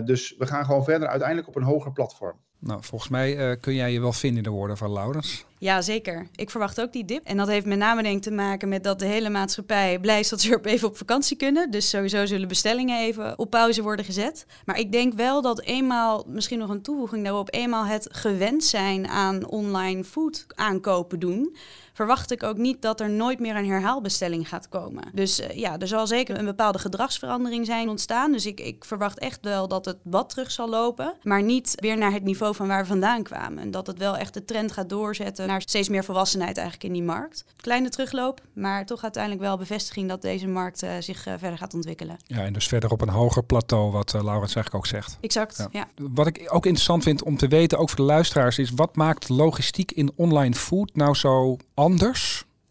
dus 0.06 0.36
we 0.38 0.46
gaan 0.46 0.66
gewoon 0.66 0.84
verder 0.84 1.08
uiteindelijk 1.08 1.48
op 1.48 1.56
een 1.56 1.64
hoger 1.64 1.92
platform. 1.92 2.40
Nou, 2.64 2.84
volgens 2.84 3.10
mij 3.10 3.50
uh, 3.50 3.56
kun 3.60 3.76
jij 3.76 3.92
je 3.92 4.00
wel 4.00 4.14
vinden 4.14 4.38
in 4.38 4.44
de 4.44 4.58
woorden 4.58 4.78
van 4.78 4.92
Laurens. 4.92 5.46
Ja, 5.58 5.82
zeker. 5.82 6.28
Ik 6.36 6.50
verwacht 6.50 6.82
ook 6.82 6.94
die 6.94 7.06
dip. 7.06 7.26
En 7.26 7.38
dat 7.38 7.48
heeft 7.48 7.66
met 7.66 7.78
name 7.78 8.04
denk 8.04 8.16
ik 8.16 8.22
te 8.22 8.32
maken 8.32 8.70
met 8.70 8.84
dat 8.84 9.00
de 9.00 9.06
hele 9.06 9.30
maatschappij 9.30 10.00
blij 10.00 10.20
is 10.20 10.30
dat 10.30 10.42
ze 10.42 10.50
weer 10.50 10.66
even 10.66 10.88
op 10.88 10.98
vakantie 10.98 11.38
kunnen. 11.38 11.72
Dus 11.72 11.90
sowieso 11.90 12.26
zullen 12.26 12.48
bestellingen 12.48 13.00
even 13.00 13.40
op 13.40 13.50
pauze 13.50 13.82
worden 13.82 14.06
gezet. 14.06 14.46
Maar 14.66 14.80
ik 14.80 14.92
denk 14.92 15.14
wel 15.14 15.42
dat 15.42 15.62
eenmaal, 15.62 16.24
misschien 16.28 16.60
nog 16.60 16.70
een 16.70 16.82
toevoeging 16.82 17.24
daarop, 17.24 17.54
eenmaal 17.54 17.86
het 17.86 18.08
gewend 18.12 18.64
zijn 18.64 19.08
aan 19.08 19.48
online 19.48 20.04
food 20.04 20.46
aankopen 20.56 21.20
doen, 21.20 21.56
verwacht 22.02 22.32
ik 22.32 22.44
ook 22.44 22.58
niet 22.58 22.82
dat 22.82 23.00
er 23.00 23.10
nooit 23.10 23.40
meer 23.40 23.56
een 23.56 23.70
herhaalbestelling 23.70 24.48
gaat 24.48 24.70
komen. 24.70 25.04
Dus 25.14 25.40
uh, 25.40 25.50
ja, 25.50 25.80
er 25.80 25.88
zal 25.88 26.08
zeker 26.08 26.40
een 26.40 26.46
bepaalde 26.46 26.80
gedragsverandering 26.80 27.66
zijn 27.66 27.90
ontstaan. 27.90 28.32
Dus 28.32 28.46
ik, 28.46 28.60
ik 28.60 28.86
verwacht 28.86 29.20
echt 29.20 29.40
wel 29.42 29.68
dat 29.68 29.86
het 29.86 29.98
wat 30.04 30.30
terug 30.30 30.52
zal 30.52 30.70
lopen, 30.70 31.14
maar 31.24 31.44
niet 31.44 31.74
weer 31.76 31.98
naar 31.98 32.12
het 32.12 32.24
niveau 32.24 32.56
van 32.56 32.68
waar 32.68 32.82
we 32.82 32.88
vandaan 32.88 33.24
kwamen. 33.24 33.64
En 33.64 33.72
dat 33.72 33.88
het 33.88 33.98
wel 33.98 34.18
echt 34.18 34.34
de 34.34 34.46
trend 34.46 34.72
gaat 34.72 34.90
doorzetten 34.90 35.48
naar 35.48 35.62
steeds 35.62 35.90
meer 35.90 36.04
volwassenheid 36.04 36.58
eigenlijk 36.58 36.88
in 36.88 36.94
die 36.94 37.04
markt. 37.04 37.46
Kleine 37.56 37.90
terugloop, 37.90 38.42
maar 38.54 38.86
toch 38.86 39.04
uiteindelijk 39.04 39.44
wel 39.44 39.58
bevestiging 39.58 40.10
dat 40.10 40.22
deze 40.22 40.48
markt 40.48 40.84
uh, 40.84 40.90
zich 41.00 41.28
uh, 41.28 41.34
verder 41.38 41.58
gaat 41.58 41.74
ontwikkelen. 41.74 42.18
Ja, 42.28 42.44
en 42.46 42.54
dus 42.54 42.68
verder 42.68 42.92
op 42.92 43.02
een 43.02 43.10
hoger 43.10 43.44
plateau, 43.44 43.92
wat 43.92 44.14
uh, 44.14 44.24
Laurens 44.24 44.56
eigenlijk 44.56 44.76
ook 44.76 44.88
zegt. 44.88 45.18
Exact, 45.22 45.58
ja. 45.58 45.68
ja. 45.72 45.88
Wat 46.12 46.28
ik 46.28 46.48
ook 46.48 46.66
interessant 46.66 47.04
vind 47.04 47.24
om 47.24 47.38
te 47.38 47.48
weten, 47.48 47.78
ook 47.78 47.90
voor 47.90 47.98
de 47.98 48.04
luisteraars, 48.04 48.60
is 48.60 48.72
wat 48.72 48.96
maakt 48.96 49.30
logistiek 49.30 49.92
in 49.92 50.12
online 50.16 50.56
food 50.56 50.96
nou 50.96 51.16
zo 51.16 51.58
anders 51.74 51.91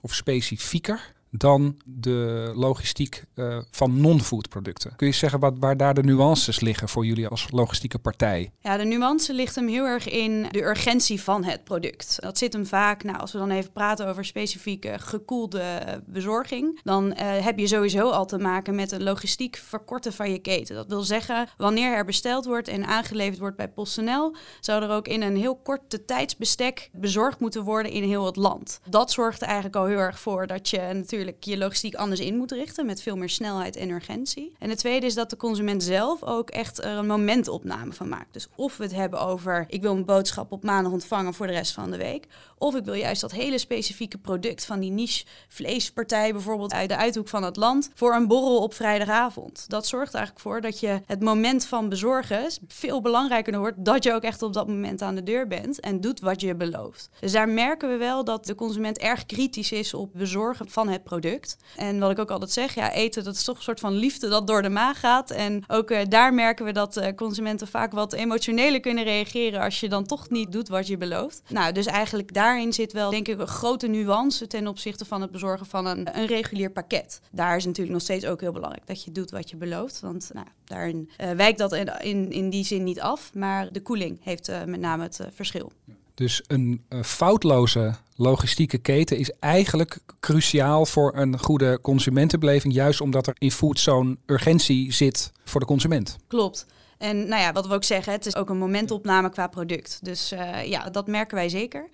of 0.02 0.12
specifieker 0.12 1.00
dan 1.30 1.76
de 1.84 2.52
logistiek 2.54 3.24
uh, 3.34 3.58
van 3.70 4.00
non-food 4.00 4.48
producten. 4.48 4.96
Kun 4.96 5.06
je 5.06 5.12
zeggen 5.12 5.40
wat, 5.40 5.54
waar 5.58 5.76
daar 5.76 5.94
de 5.94 6.02
nuances 6.02 6.60
liggen 6.60 6.88
voor 6.88 7.06
jullie 7.06 7.28
als 7.28 7.46
logistieke 7.50 7.98
partij? 7.98 8.52
Ja, 8.58 8.76
de 8.76 8.84
nuance 8.84 9.34
ligt 9.34 9.54
hem 9.54 9.68
heel 9.68 9.84
erg 9.84 10.08
in 10.08 10.46
de 10.50 10.62
urgentie 10.62 11.22
van 11.22 11.44
het 11.44 11.64
product. 11.64 12.16
Dat 12.20 12.38
zit 12.38 12.52
hem 12.52 12.66
vaak, 12.66 13.02
nou, 13.02 13.18
als 13.18 13.32
we 13.32 13.38
dan 13.38 13.50
even 13.50 13.72
praten 13.72 14.06
over 14.06 14.24
specifieke 14.24 14.98
gekoelde 14.98 15.62
bezorging, 16.06 16.80
dan 16.82 17.06
uh, 17.06 17.14
heb 17.18 17.58
je 17.58 17.66
sowieso 17.66 18.10
al 18.10 18.26
te 18.26 18.38
maken 18.38 18.74
met 18.74 18.92
een 18.92 19.02
logistiek 19.02 19.56
verkorten 19.56 20.12
van 20.12 20.30
je 20.30 20.38
keten. 20.38 20.74
Dat 20.74 20.88
wil 20.88 21.02
zeggen, 21.02 21.48
wanneer 21.56 21.94
er 21.94 22.04
besteld 22.04 22.44
wordt 22.44 22.68
en 22.68 22.86
aangeleverd 22.86 23.38
wordt 23.38 23.56
bij 23.56 23.68
PostNL, 23.68 24.34
zou 24.60 24.82
er 24.82 24.90
ook 24.90 25.08
in 25.08 25.22
een 25.22 25.36
heel 25.36 25.56
korte 25.56 26.04
tijdsbestek 26.04 26.90
bezorgd 26.92 27.40
moeten 27.40 27.64
worden 27.64 27.92
in 27.92 28.02
heel 28.02 28.26
het 28.26 28.36
land. 28.36 28.80
Dat 28.88 29.10
zorgt 29.10 29.40
er 29.40 29.46
eigenlijk 29.46 29.76
al 29.76 29.84
heel 29.84 29.98
erg 29.98 30.20
voor 30.20 30.46
dat 30.46 30.68
je 30.68 30.78
natuurlijk 30.78 31.19
je 31.40 31.58
logistiek 31.58 31.94
anders 31.94 32.20
in 32.20 32.36
moet 32.36 32.52
richten 32.52 32.86
met 32.86 33.02
veel 33.02 33.16
meer 33.16 33.28
snelheid 33.28 33.76
en 33.76 33.90
urgentie. 33.90 34.52
En 34.58 34.68
het 34.68 34.78
tweede 34.78 35.06
is 35.06 35.14
dat 35.14 35.30
de 35.30 35.36
consument 35.36 35.82
zelf 35.82 36.22
ook 36.22 36.50
echt 36.50 36.82
een 36.82 37.06
momentopname 37.06 37.92
van 37.92 38.08
maakt. 38.08 38.32
Dus 38.32 38.48
of 38.56 38.76
we 38.76 38.82
het 38.82 38.94
hebben 38.94 39.20
over 39.20 39.64
ik 39.68 39.82
wil 39.82 39.92
mijn 39.92 40.04
boodschap 40.04 40.52
op 40.52 40.64
maandag 40.64 40.92
ontvangen 40.92 41.34
voor 41.34 41.46
de 41.46 41.52
rest 41.52 41.72
van 41.72 41.90
de 41.90 41.96
week, 41.96 42.26
of 42.58 42.74
ik 42.74 42.84
wil 42.84 42.94
juist 42.94 43.20
dat 43.20 43.32
hele 43.32 43.58
specifieke 43.58 44.18
product 44.18 44.64
van 44.64 44.80
die 44.80 44.90
niche 44.90 45.24
vleespartij 45.48 46.32
bijvoorbeeld 46.32 46.72
uit 46.72 46.88
de 46.88 46.96
uithoek 46.96 47.28
van 47.28 47.42
het 47.42 47.56
land 47.56 47.90
voor 47.94 48.14
een 48.14 48.26
borrel 48.26 48.62
op 48.62 48.74
vrijdagavond. 48.74 49.64
Dat 49.68 49.86
zorgt 49.86 50.14
eigenlijk 50.14 50.44
voor 50.44 50.60
dat 50.60 50.80
je 50.80 51.00
het 51.06 51.20
moment 51.20 51.66
van 51.66 51.88
bezorgen 51.88 52.50
veel 52.68 53.00
belangrijker 53.00 53.58
wordt 53.58 53.84
dat 53.84 54.04
je 54.04 54.12
ook 54.12 54.22
echt 54.22 54.42
op 54.42 54.52
dat 54.52 54.66
moment 54.66 55.02
aan 55.02 55.14
de 55.14 55.22
deur 55.22 55.46
bent 55.46 55.80
en 55.80 56.00
doet 56.00 56.20
wat 56.20 56.40
je 56.40 56.54
belooft. 56.54 57.08
Dus 57.20 57.32
daar 57.32 57.48
merken 57.48 57.88
we 57.88 57.96
wel 57.96 58.24
dat 58.24 58.46
de 58.46 58.54
consument 58.54 58.98
erg 58.98 59.26
kritisch 59.26 59.72
is 59.72 59.94
op 59.94 60.10
bezorgen 60.12 60.70
van 60.70 60.88
het 60.88 61.04
product. 61.10 61.56
En 61.76 61.98
wat 61.98 62.10
ik 62.10 62.18
ook 62.18 62.30
altijd 62.30 62.50
zeg, 62.50 62.74
ja, 62.74 62.92
eten 62.92 63.24
dat 63.24 63.34
is 63.34 63.44
toch 63.44 63.56
een 63.56 63.62
soort 63.62 63.80
van 63.80 63.94
liefde 63.94 64.28
dat 64.28 64.46
door 64.46 64.62
de 64.62 64.68
maag 64.68 65.00
gaat. 65.00 65.30
En 65.30 65.64
ook 65.68 65.90
uh, 65.90 65.98
daar 66.08 66.34
merken 66.34 66.64
we 66.64 66.72
dat 66.72 66.96
uh, 66.96 67.06
consumenten 67.16 67.68
vaak 67.68 67.92
wat 67.92 68.12
emotioneler 68.12 68.80
kunnen 68.80 69.04
reageren 69.04 69.60
als 69.60 69.80
je 69.80 69.88
dan 69.88 70.06
toch 70.06 70.30
niet 70.30 70.52
doet 70.52 70.68
wat 70.68 70.86
je 70.86 70.96
belooft. 70.96 71.42
Nou, 71.48 71.72
dus 71.72 71.86
eigenlijk 71.86 72.34
daarin 72.34 72.72
zit 72.72 72.92
wel 72.92 73.10
denk 73.10 73.28
ik 73.28 73.38
een 73.38 73.46
grote 73.46 73.86
nuance 73.86 74.46
ten 74.46 74.66
opzichte 74.66 75.04
van 75.04 75.20
het 75.20 75.30
bezorgen 75.30 75.66
van 75.66 75.86
een, 75.86 76.18
een 76.18 76.26
regulier 76.26 76.70
pakket. 76.70 77.20
Daar 77.30 77.56
is 77.56 77.64
natuurlijk 77.64 77.92
nog 77.92 78.02
steeds 78.02 78.26
ook 78.26 78.40
heel 78.40 78.52
belangrijk 78.52 78.86
dat 78.86 79.04
je 79.04 79.12
doet 79.12 79.30
wat 79.30 79.50
je 79.50 79.56
belooft. 79.56 80.00
Want 80.00 80.30
nou, 80.32 80.46
daarin 80.64 81.10
uh, 81.20 81.30
wijkt 81.30 81.58
dat 81.58 81.72
in, 82.00 82.32
in 82.32 82.50
die 82.50 82.64
zin 82.64 82.84
niet 82.84 83.00
af. 83.00 83.34
Maar 83.34 83.72
de 83.72 83.82
koeling 83.82 84.18
heeft 84.22 84.50
met 84.66 84.80
name 84.80 85.02
het 85.02 85.20
verschil. 85.34 85.72
Dus 86.20 86.42
een 86.46 86.84
uh, 86.88 87.02
foutloze 87.02 87.94
logistieke 88.16 88.78
keten 88.78 89.18
is 89.18 89.30
eigenlijk 89.38 89.98
cruciaal 90.20 90.86
voor 90.86 91.16
een 91.16 91.38
goede 91.38 91.78
consumentenbeleving. 91.80 92.74
Juist 92.74 93.00
omdat 93.00 93.26
er 93.26 93.34
in 93.38 93.50
food 93.50 93.78
zo'n 93.78 94.18
urgentie 94.26 94.92
zit 94.92 95.32
voor 95.44 95.60
de 95.60 95.66
consument. 95.66 96.16
Klopt. 96.26 96.66
En 96.98 97.28
nou 97.28 97.42
ja, 97.42 97.52
wat 97.52 97.66
we 97.66 97.74
ook 97.74 97.84
zeggen, 97.84 98.12
het 98.12 98.26
is 98.26 98.36
ook 98.36 98.50
een 98.50 98.58
momentopname 98.58 99.30
qua 99.30 99.46
product. 99.46 99.98
Dus 100.02 100.32
uh, 100.32 100.64
ja, 100.64 100.90
dat 100.90 101.06
merken 101.06 101.36
wij 101.36 101.48
zeker. 101.48 101.88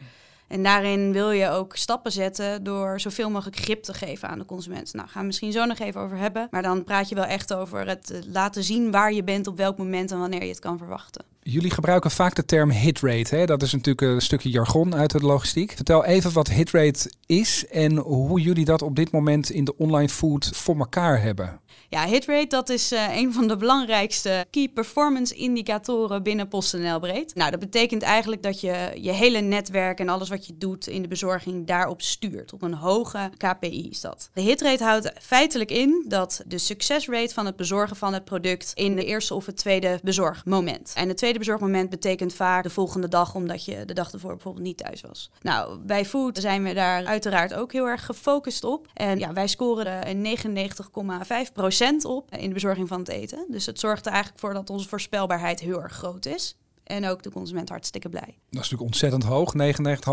En 0.49 0.63
daarin 0.63 1.13
wil 1.13 1.31
je 1.31 1.51
ook 1.51 1.77
stappen 1.77 2.13
zetten 2.13 2.65
door 2.65 3.01
zoveel 3.01 3.31
mogelijk 3.31 3.57
grip 3.57 3.83
te 3.83 3.95
geven 3.95 4.29
aan 4.29 4.39
de 4.39 4.45
consument. 4.45 4.95
Nou, 4.95 5.09
gaan 5.09 5.21
we 5.21 5.27
misschien 5.27 5.53
zo 5.53 5.65
nog 5.65 5.79
even 5.79 6.01
over 6.01 6.17
hebben. 6.17 6.49
Maar 6.51 6.63
dan 6.63 6.85
praat 6.85 7.09
je 7.09 7.15
wel 7.15 7.25
echt 7.25 7.55
over 7.55 7.89
het 7.89 8.21
laten 8.33 8.65
zien 8.65 8.91
waar 8.91 9.13
je 9.13 9.25
bent 9.25 9.47
op 9.47 9.57
welk 9.57 9.79
moment 9.79 10.11
en 10.11 10.19
wanneer 10.19 10.43
je 10.43 10.49
het 10.49 10.59
kan 10.59 10.79
verwachten. 10.79 11.25
Jullie 11.43 11.71
gebruiken 11.71 12.11
vaak 12.11 12.35
de 12.35 12.45
term 12.45 12.71
hitrate. 12.71 13.37
Hè? 13.37 13.47
Dat 13.47 13.63
is 13.63 13.73
natuurlijk 13.73 14.01
een 14.01 14.21
stukje 14.21 14.51
jargon 14.51 14.95
uit 14.95 15.11
de 15.11 15.21
logistiek. 15.21 15.73
Vertel 15.73 16.05
even 16.05 16.33
wat 16.33 16.49
hitrate 16.49 17.11
is 17.27 17.67
en 17.67 17.97
hoe 17.97 18.41
jullie 18.41 18.65
dat 18.65 18.83
op 18.83 18.97
dit 18.97 19.11
moment 19.11 19.51
in 19.51 19.65
de 19.65 19.77
online 19.77 20.09
food 20.09 20.51
voor 20.55 20.79
elkaar 20.79 21.23
hebben. 21.23 21.61
Ja, 21.89 22.07
hitrate 22.07 22.47
dat 22.47 22.69
is 22.69 22.93
uh, 22.93 23.17
een 23.17 23.33
van 23.33 23.49
de 23.49 23.57
belangrijkste 23.57 24.47
key 24.51 24.69
performance 24.69 25.35
indicatoren 25.35 26.23
binnen 26.23 26.49
PostNL 26.49 26.99
breed. 26.99 27.35
Nou, 27.35 27.51
dat 27.51 27.61
betekent 27.61 28.03
eigenlijk 28.03 28.43
dat 28.43 28.61
je 28.61 28.91
je 28.95 29.13
hele 29.13 29.41
netwerk 29.41 30.01
en 30.01 30.09
alles 30.09 30.29
wat 30.29 30.47
je 30.47 30.59
doet 30.59 30.87
in 30.87 31.03
de 31.03 31.09
bezorging 31.09 31.67
daarop 31.67 32.03
stuurt. 32.03 32.53
Op 32.53 32.63
een 32.63 32.75
hoge 32.75 33.31
KPI 33.37 33.89
is 33.89 34.01
dat. 34.01 34.31
De 34.35 34.41
hitrate 34.41 34.85
houdt 34.85 35.13
feitelijk 35.21 35.71
in 35.71 36.05
dat 36.09 36.43
de 36.47 36.59
succesrate 36.59 37.35
van 37.35 37.47
het 37.47 37.57
bezorgen 37.57 37.97
van 37.97 38.15
het 38.15 38.25
product 38.25 38.73
in 38.75 38.97
de 38.97 39.05
eerste 39.05 39.35
of 39.35 39.47
het 39.47 39.57
tweede 39.57 39.99
bezorgmoment. 40.03 40.93
En 40.97 41.09
het 41.09 41.17
tweede 41.17 41.39
bezorgmoment 41.39 41.91
betekent 41.91 42.35
vaak 42.35 42.63
de 42.63 42.71
volgende 42.71 43.09
dag, 43.09 43.35
omdat 43.35 43.65
je 43.65 43.85
de 43.85 43.95
dag 43.95 44.13
ervoor 44.13 44.31
bijvoorbeeld 44.31 44.65
niet 44.65 44.77
thuis 44.77 45.01
was. 45.01 45.31
Nou, 45.41 45.79
bij 45.79 46.05
Food 46.05 46.39
zijn 46.39 46.63
we 46.63 46.75
daar 46.75 47.05
uiteraard 47.05 47.55
ook 47.55 47.73
heel 47.73 47.87
erg 47.87 48.05
gefocust 48.05 48.65
op. 48.65 48.89
En 48.95 49.19
ja, 49.19 49.33
wij 49.33 49.47
scoren 49.47 50.09
een 50.09 50.37
99,5% 50.37 51.86
op 52.05 52.35
in 52.35 52.49
de 52.49 52.55
bezorging 52.55 52.89
van 52.89 52.99
het 52.99 53.09
eten. 53.09 53.47
Dus 53.51 53.67
het 53.67 53.81
zorgt 53.81 54.07
er 54.07 54.13
eigenlijk 54.13 54.41
voor 54.41 54.55
dat 54.55 54.71
onze 54.71 54.89
voorspelbaarheid 54.89 55.61
heel 55.61 55.83
erg 55.83 55.93
groot 55.93 56.27
is. 56.27 56.57
En 56.85 57.07
ook 57.07 57.23
de 57.23 57.31
consument 57.31 57.69
hartstikke 57.69 58.09
blij. 58.09 58.21
Dat 58.27 58.35
is 58.65 58.71
natuurlijk 58.71 58.83
ontzettend 58.83 59.25
hoog, 59.25 59.55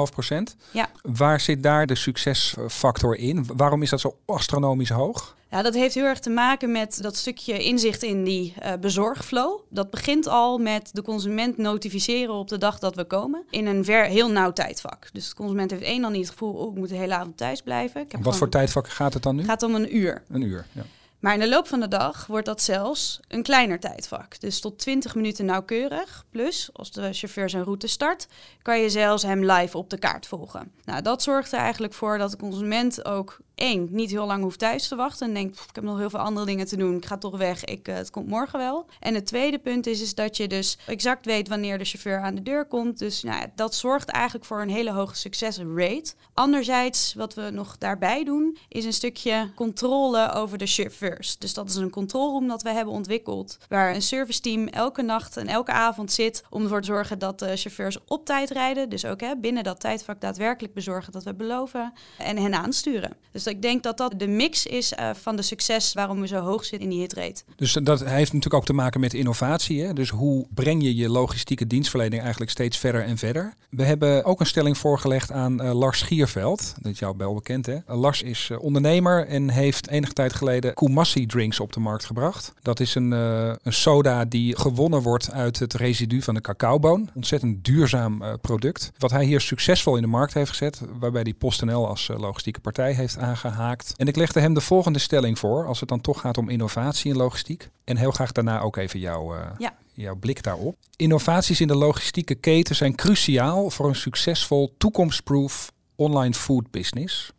99,5 0.07 0.11
procent. 0.11 0.55
Ja. 0.71 0.89
Waar 1.01 1.39
zit 1.39 1.63
daar 1.63 1.85
de 1.85 1.95
succesfactor 1.95 3.17
in? 3.17 3.45
Waarom 3.55 3.81
is 3.81 3.89
dat 3.89 3.99
zo 3.99 4.17
astronomisch 4.25 4.89
hoog? 4.89 5.35
Ja, 5.53 5.61
dat 5.61 5.73
heeft 5.73 5.95
heel 5.95 6.05
erg 6.05 6.19
te 6.19 6.29
maken 6.29 6.71
met 6.71 7.01
dat 7.01 7.15
stukje 7.15 7.63
inzicht 7.63 8.03
in 8.03 8.23
die 8.23 8.53
uh, 8.63 8.73
bezorgflow. 8.81 9.59
Dat 9.69 9.89
begint 9.89 10.27
al 10.27 10.57
met 10.57 10.89
de 10.93 11.01
consument 11.01 11.57
notificeren 11.57 12.33
op 12.33 12.47
de 12.47 12.57
dag 12.57 12.79
dat 12.79 12.95
we 12.95 13.03
komen. 13.03 13.43
In 13.49 13.65
een 13.65 13.85
ver, 13.85 14.05
heel 14.05 14.31
nauw 14.31 14.53
tijdvak. 14.53 15.09
Dus 15.11 15.29
de 15.29 15.35
consument 15.35 15.71
heeft 15.71 15.83
één 15.83 16.01
dan 16.01 16.11
niet 16.11 16.21
het 16.21 16.31
gevoel, 16.31 16.53
oh, 16.53 16.71
ik 16.71 16.77
moet 16.77 16.89
de 16.89 16.95
hele 16.95 17.15
avond 17.15 17.37
thuis 17.37 17.61
blijven. 17.61 18.01
Ik 18.01 18.11
heb 18.11 18.23
Wat 18.23 18.37
voor 18.37 18.49
tijdvak 18.49 18.89
gaat 18.89 19.13
het 19.13 19.23
dan 19.23 19.35
nu? 19.35 19.41
Het 19.41 19.49
gaat 19.49 19.63
om 19.63 19.75
een 19.75 19.95
uur. 19.95 20.23
Een 20.29 20.41
uur, 20.41 20.65
ja. 20.71 20.83
Maar 21.23 21.33
in 21.33 21.39
de 21.39 21.49
loop 21.49 21.67
van 21.67 21.79
de 21.79 21.87
dag 21.87 22.27
wordt 22.27 22.45
dat 22.45 22.61
zelfs 22.61 23.19
een 23.27 23.43
kleiner 23.43 23.79
tijdvak. 23.79 24.39
Dus 24.39 24.59
tot 24.59 24.79
20 24.79 25.15
minuten 25.15 25.45
nauwkeurig. 25.45 26.25
Plus, 26.29 26.69
als 26.73 26.91
de 26.91 27.13
chauffeur 27.13 27.49
zijn 27.49 27.63
route 27.63 27.87
start, 27.87 28.27
kan 28.61 28.79
je 28.79 28.89
zelfs 28.89 29.23
hem 29.23 29.51
live 29.51 29.77
op 29.77 29.89
de 29.89 29.97
kaart 29.97 30.27
volgen. 30.27 30.71
Nou, 30.83 31.01
dat 31.01 31.23
zorgt 31.23 31.51
er 31.51 31.59
eigenlijk 31.59 31.93
voor 31.93 32.17
dat 32.17 32.31
de 32.31 32.37
consument 32.37 33.05
ook 33.05 33.37
één, 33.63 33.87
niet 33.91 34.09
heel 34.09 34.25
lang 34.25 34.43
hoeft 34.43 34.59
thuis 34.59 34.87
te 34.87 34.95
wachten 34.95 35.27
en 35.27 35.33
denkt, 35.33 35.59
ik 35.59 35.75
heb 35.75 35.83
nog 35.83 35.97
heel 35.97 36.09
veel 36.09 36.19
andere 36.19 36.45
dingen 36.45 36.65
te 36.65 36.77
doen, 36.77 36.95
ik 36.95 37.05
ga 37.05 37.17
toch 37.17 37.37
weg, 37.37 37.63
ik, 37.63 37.87
uh, 37.87 37.95
het 37.95 38.09
komt 38.09 38.27
morgen 38.27 38.59
wel. 38.59 38.85
En 38.99 39.13
het 39.13 39.25
tweede 39.25 39.59
punt 39.59 39.87
is, 39.87 40.01
is 40.01 40.15
dat 40.15 40.37
je 40.37 40.47
dus 40.47 40.77
exact 40.87 41.25
weet 41.25 41.47
wanneer 41.47 41.77
de 41.77 41.85
chauffeur 41.85 42.21
aan 42.21 42.35
de 42.35 42.41
deur 42.41 42.65
komt. 42.65 42.99
Dus 42.99 43.23
nou, 43.23 43.45
dat 43.55 43.75
zorgt 43.75 44.09
eigenlijk 44.09 44.45
voor 44.45 44.61
een 44.61 44.69
hele 44.69 44.91
hoge 44.91 45.15
succesrate. 45.15 46.13
Anderzijds, 46.33 47.13
wat 47.13 47.33
we 47.33 47.49
nog 47.49 47.77
daarbij 47.77 48.23
doen, 48.23 48.57
is 48.69 48.85
een 48.85 48.93
stukje 48.93 49.51
controle 49.55 50.31
over 50.31 50.57
de 50.57 50.65
chauffeurs. 50.65 51.37
Dus 51.37 51.53
dat 51.53 51.69
is 51.69 51.75
een 51.75 51.89
controlroom 51.89 52.47
dat 52.47 52.61
we 52.61 52.69
hebben 52.69 52.93
ontwikkeld, 52.93 53.57
waar 53.69 53.95
een 53.95 54.01
serviceteam 54.01 54.67
elke 54.67 55.01
nacht 55.01 55.37
en 55.37 55.47
elke 55.47 55.71
avond 55.71 56.11
zit 56.11 56.43
om 56.49 56.63
ervoor 56.63 56.81
te 56.81 56.87
zorgen 56.87 57.19
dat 57.19 57.39
de 57.39 57.57
chauffeurs 57.57 57.97
op 58.07 58.25
tijd 58.25 58.49
rijden. 58.49 58.89
Dus 58.89 59.05
ook 59.05 59.21
hè, 59.21 59.35
binnen 59.37 59.63
dat 59.63 59.79
tijdvak 59.79 60.21
daadwerkelijk 60.21 60.73
bezorgen 60.73 61.11
dat 61.11 61.23
we 61.23 61.33
beloven 61.33 61.93
en 62.17 62.37
hen 62.37 62.53
aansturen. 62.53 63.17
Dus 63.31 63.43
ik 63.53 63.61
denk 63.61 63.83
dat 63.83 63.97
dat 63.97 64.13
de 64.17 64.27
mix 64.27 64.65
is 64.65 64.93
uh, 64.93 65.09
van 65.21 65.35
de 65.35 65.41
succes 65.41 65.93
waarom 65.93 66.21
we 66.21 66.27
zo 66.27 66.39
hoog 66.39 66.65
zitten 66.65 66.89
in 66.89 66.89
die 66.89 66.99
hitrate. 66.99 67.43
Dus 67.55 67.73
dat 67.73 67.99
heeft 67.99 68.33
natuurlijk 68.33 68.53
ook 68.53 68.65
te 68.65 68.73
maken 68.73 68.99
met 68.99 69.13
innovatie. 69.13 69.81
Hè? 69.81 69.93
Dus 69.93 70.09
hoe 70.09 70.45
breng 70.53 70.83
je 70.83 70.95
je 70.95 71.09
logistieke 71.09 71.67
dienstverlening 71.67 72.21
eigenlijk 72.21 72.51
steeds 72.51 72.77
verder 72.77 73.03
en 73.03 73.17
verder? 73.17 73.53
We 73.69 73.83
hebben 73.83 74.25
ook 74.25 74.39
een 74.39 74.45
stelling 74.45 74.77
voorgelegd 74.77 75.31
aan 75.31 75.61
uh, 75.61 75.73
Lars 75.73 75.99
Schierveld. 75.99 76.73
Dat 76.81 76.91
is 76.91 76.99
jou 76.99 77.13
wel 77.17 77.33
bekend 77.33 77.65
hè? 77.65 77.73
Uh, 77.73 77.99
Lars 77.99 78.21
is 78.21 78.51
ondernemer 78.59 79.27
en 79.27 79.49
heeft 79.49 79.87
enige 79.87 80.13
tijd 80.13 80.33
geleden 80.33 80.73
Kumasi 80.73 81.25
drinks 81.25 81.59
op 81.59 81.73
de 81.73 81.79
markt 81.79 82.05
gebracht. 82.05 82.53
Dat 82.61 82.79
is 82.79 82.95
een, 82.95 83.11
een 83.11 83.73
soda 83.73 84.25
die 84.25 84.57
gewonnen 84.57 85.01
wordt 85.01 85.31
uit 85.31 85.59
het 85.59 85.73
residu 85.73 86.21
van 86.21 86.33
de 86.33 86.41
cacaoboon. 86.41 87.09
Ontzettend 87.15 87.65
duurzaam 87.65 88.23
product. 88.41 88.91
Wat 88.97 89.11
hij 89.11 89.25
hier 89.25 89.41
succesvol 89.41 89.95
in 89.95 90.01
de 90.01 90.07
markt 90.07 90.33
heeft 90.33 90.49
gezet, 90.49 90.81
waarbij 90.99 91.23
die 91.23 91.33
PostNL 91.33 91.87
als 91.87 92.09
logistieke 92.17 92.59
partij 92.59 92.93
heeft 92.93 93.17
aangegeven 93.17 93.32
gehaakt. 93.35 93.93
En 93.97 94.07
ik 94.07 94.15
legde 94.15 94.39
hem 94.39 94.53
de 94.53 94.61
volgende 94.61 94.99
stelling 94.99 95.39
voor, 95.39 95.67
als 95.67 95.79
het 95.79 95.89
dan 95.89 96.01
toch 96.01 96.19
gaat 96.19 96.37
om 96.37 96.49
innovatie 96.49 97.11
in 97.11 97.17
logistiek. 97.17 97.69
En 97.83 97.97
heel 97.97 98.11
graag 98.11 98.31
daarna 98.31 98.59
ook 98.59 98.77
even 98.77 98.99
jouw, 98.99 99.35
uh, 99.35 99.67
jouw 99.93 100.15
blik 100.15 100.43
daarop. 100.43 100.75
Innovaties 100.95 101.61
in 101.61 101.67
de 101.67 101.75
logistieke 101.75 102.35
keten 102.35 102.75
zijn 102.75 102.95
cruciaal 102.95 103.69
voor 103.69 103.87
een 103.87 103.95
succesvol, 103.95 104.73
toekomstproof 104.77 105.71
online 105.95 106.33
food 106.33 106.71
business. 106.71 107.33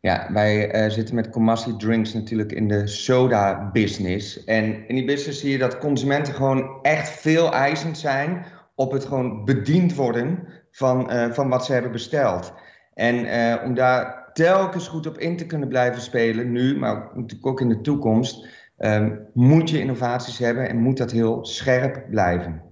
Ja, 0.00 0.32
wij 0.32 0.84
uh, 0.84 0.90
zitten 0.90 1.14
met 1.14 1.30
Commassi 1.30 1.76
Drinks 1.76 2.12
natuurlijk 2.12 2.52
in 2.52 2.68
de 2.68 2.86
soda 2.86 3.70
business. 3.72 4.44
En 4.44 4.88
in 4.88 4.94
die 4.94 5.04
business 5.04 5.40
zie 5.40 5.50
je 5.50 5.58
dat 5.58 5.78
consumenten 5.78 6.34
gewoon 6.34 6.78
echt 6.82 7.10
veel 7.10 7.52
eisend 7.52 7.98
zijn 7.98 8.46
op 8.74 8.92
het 8.92 9.04
gewoon 9.04 9.44
bediend 9.44 9.94
worden 9.94 10.48
van, 10.70 11.12
uh, 11.12 11.32
van 11.32 11.48
wat 11.48 11.64
ze 11.64 11.72
hebben 11.72 11.92
besteld. 11.92 12.52
En 12.94 13.24
uh, 13.24 13.64
om 13.64 13.74
daar 13.74 14.19
telkens 14.40 14.88
goed 14.88 15.06
op 15.06 15.18
in 15.18 15.36
te 15.36 15.46
kunnen 15.46 15.68
blijven 15.68 16.02
spelen, 16.02 16.52
nu, 16.52 16.78
maar 16.78 17.10
natuurlijk 17.14 17.46
ook 17.46 17.60
in 17.60 17.68
de 17.68 17.80
toekomst, 17.80 18.46
um, 18.78 19.26
moet 19.34 19.70
je 19.70 19.80
innovaties 19.80 20.38
hebben 20.38 20.68
en 20.68 20.76
moet 20.76 20.96
dat 20.96 21.10
heel 21.10 21.44
scherp 21.44 22.04
blijven. 22.10 22.62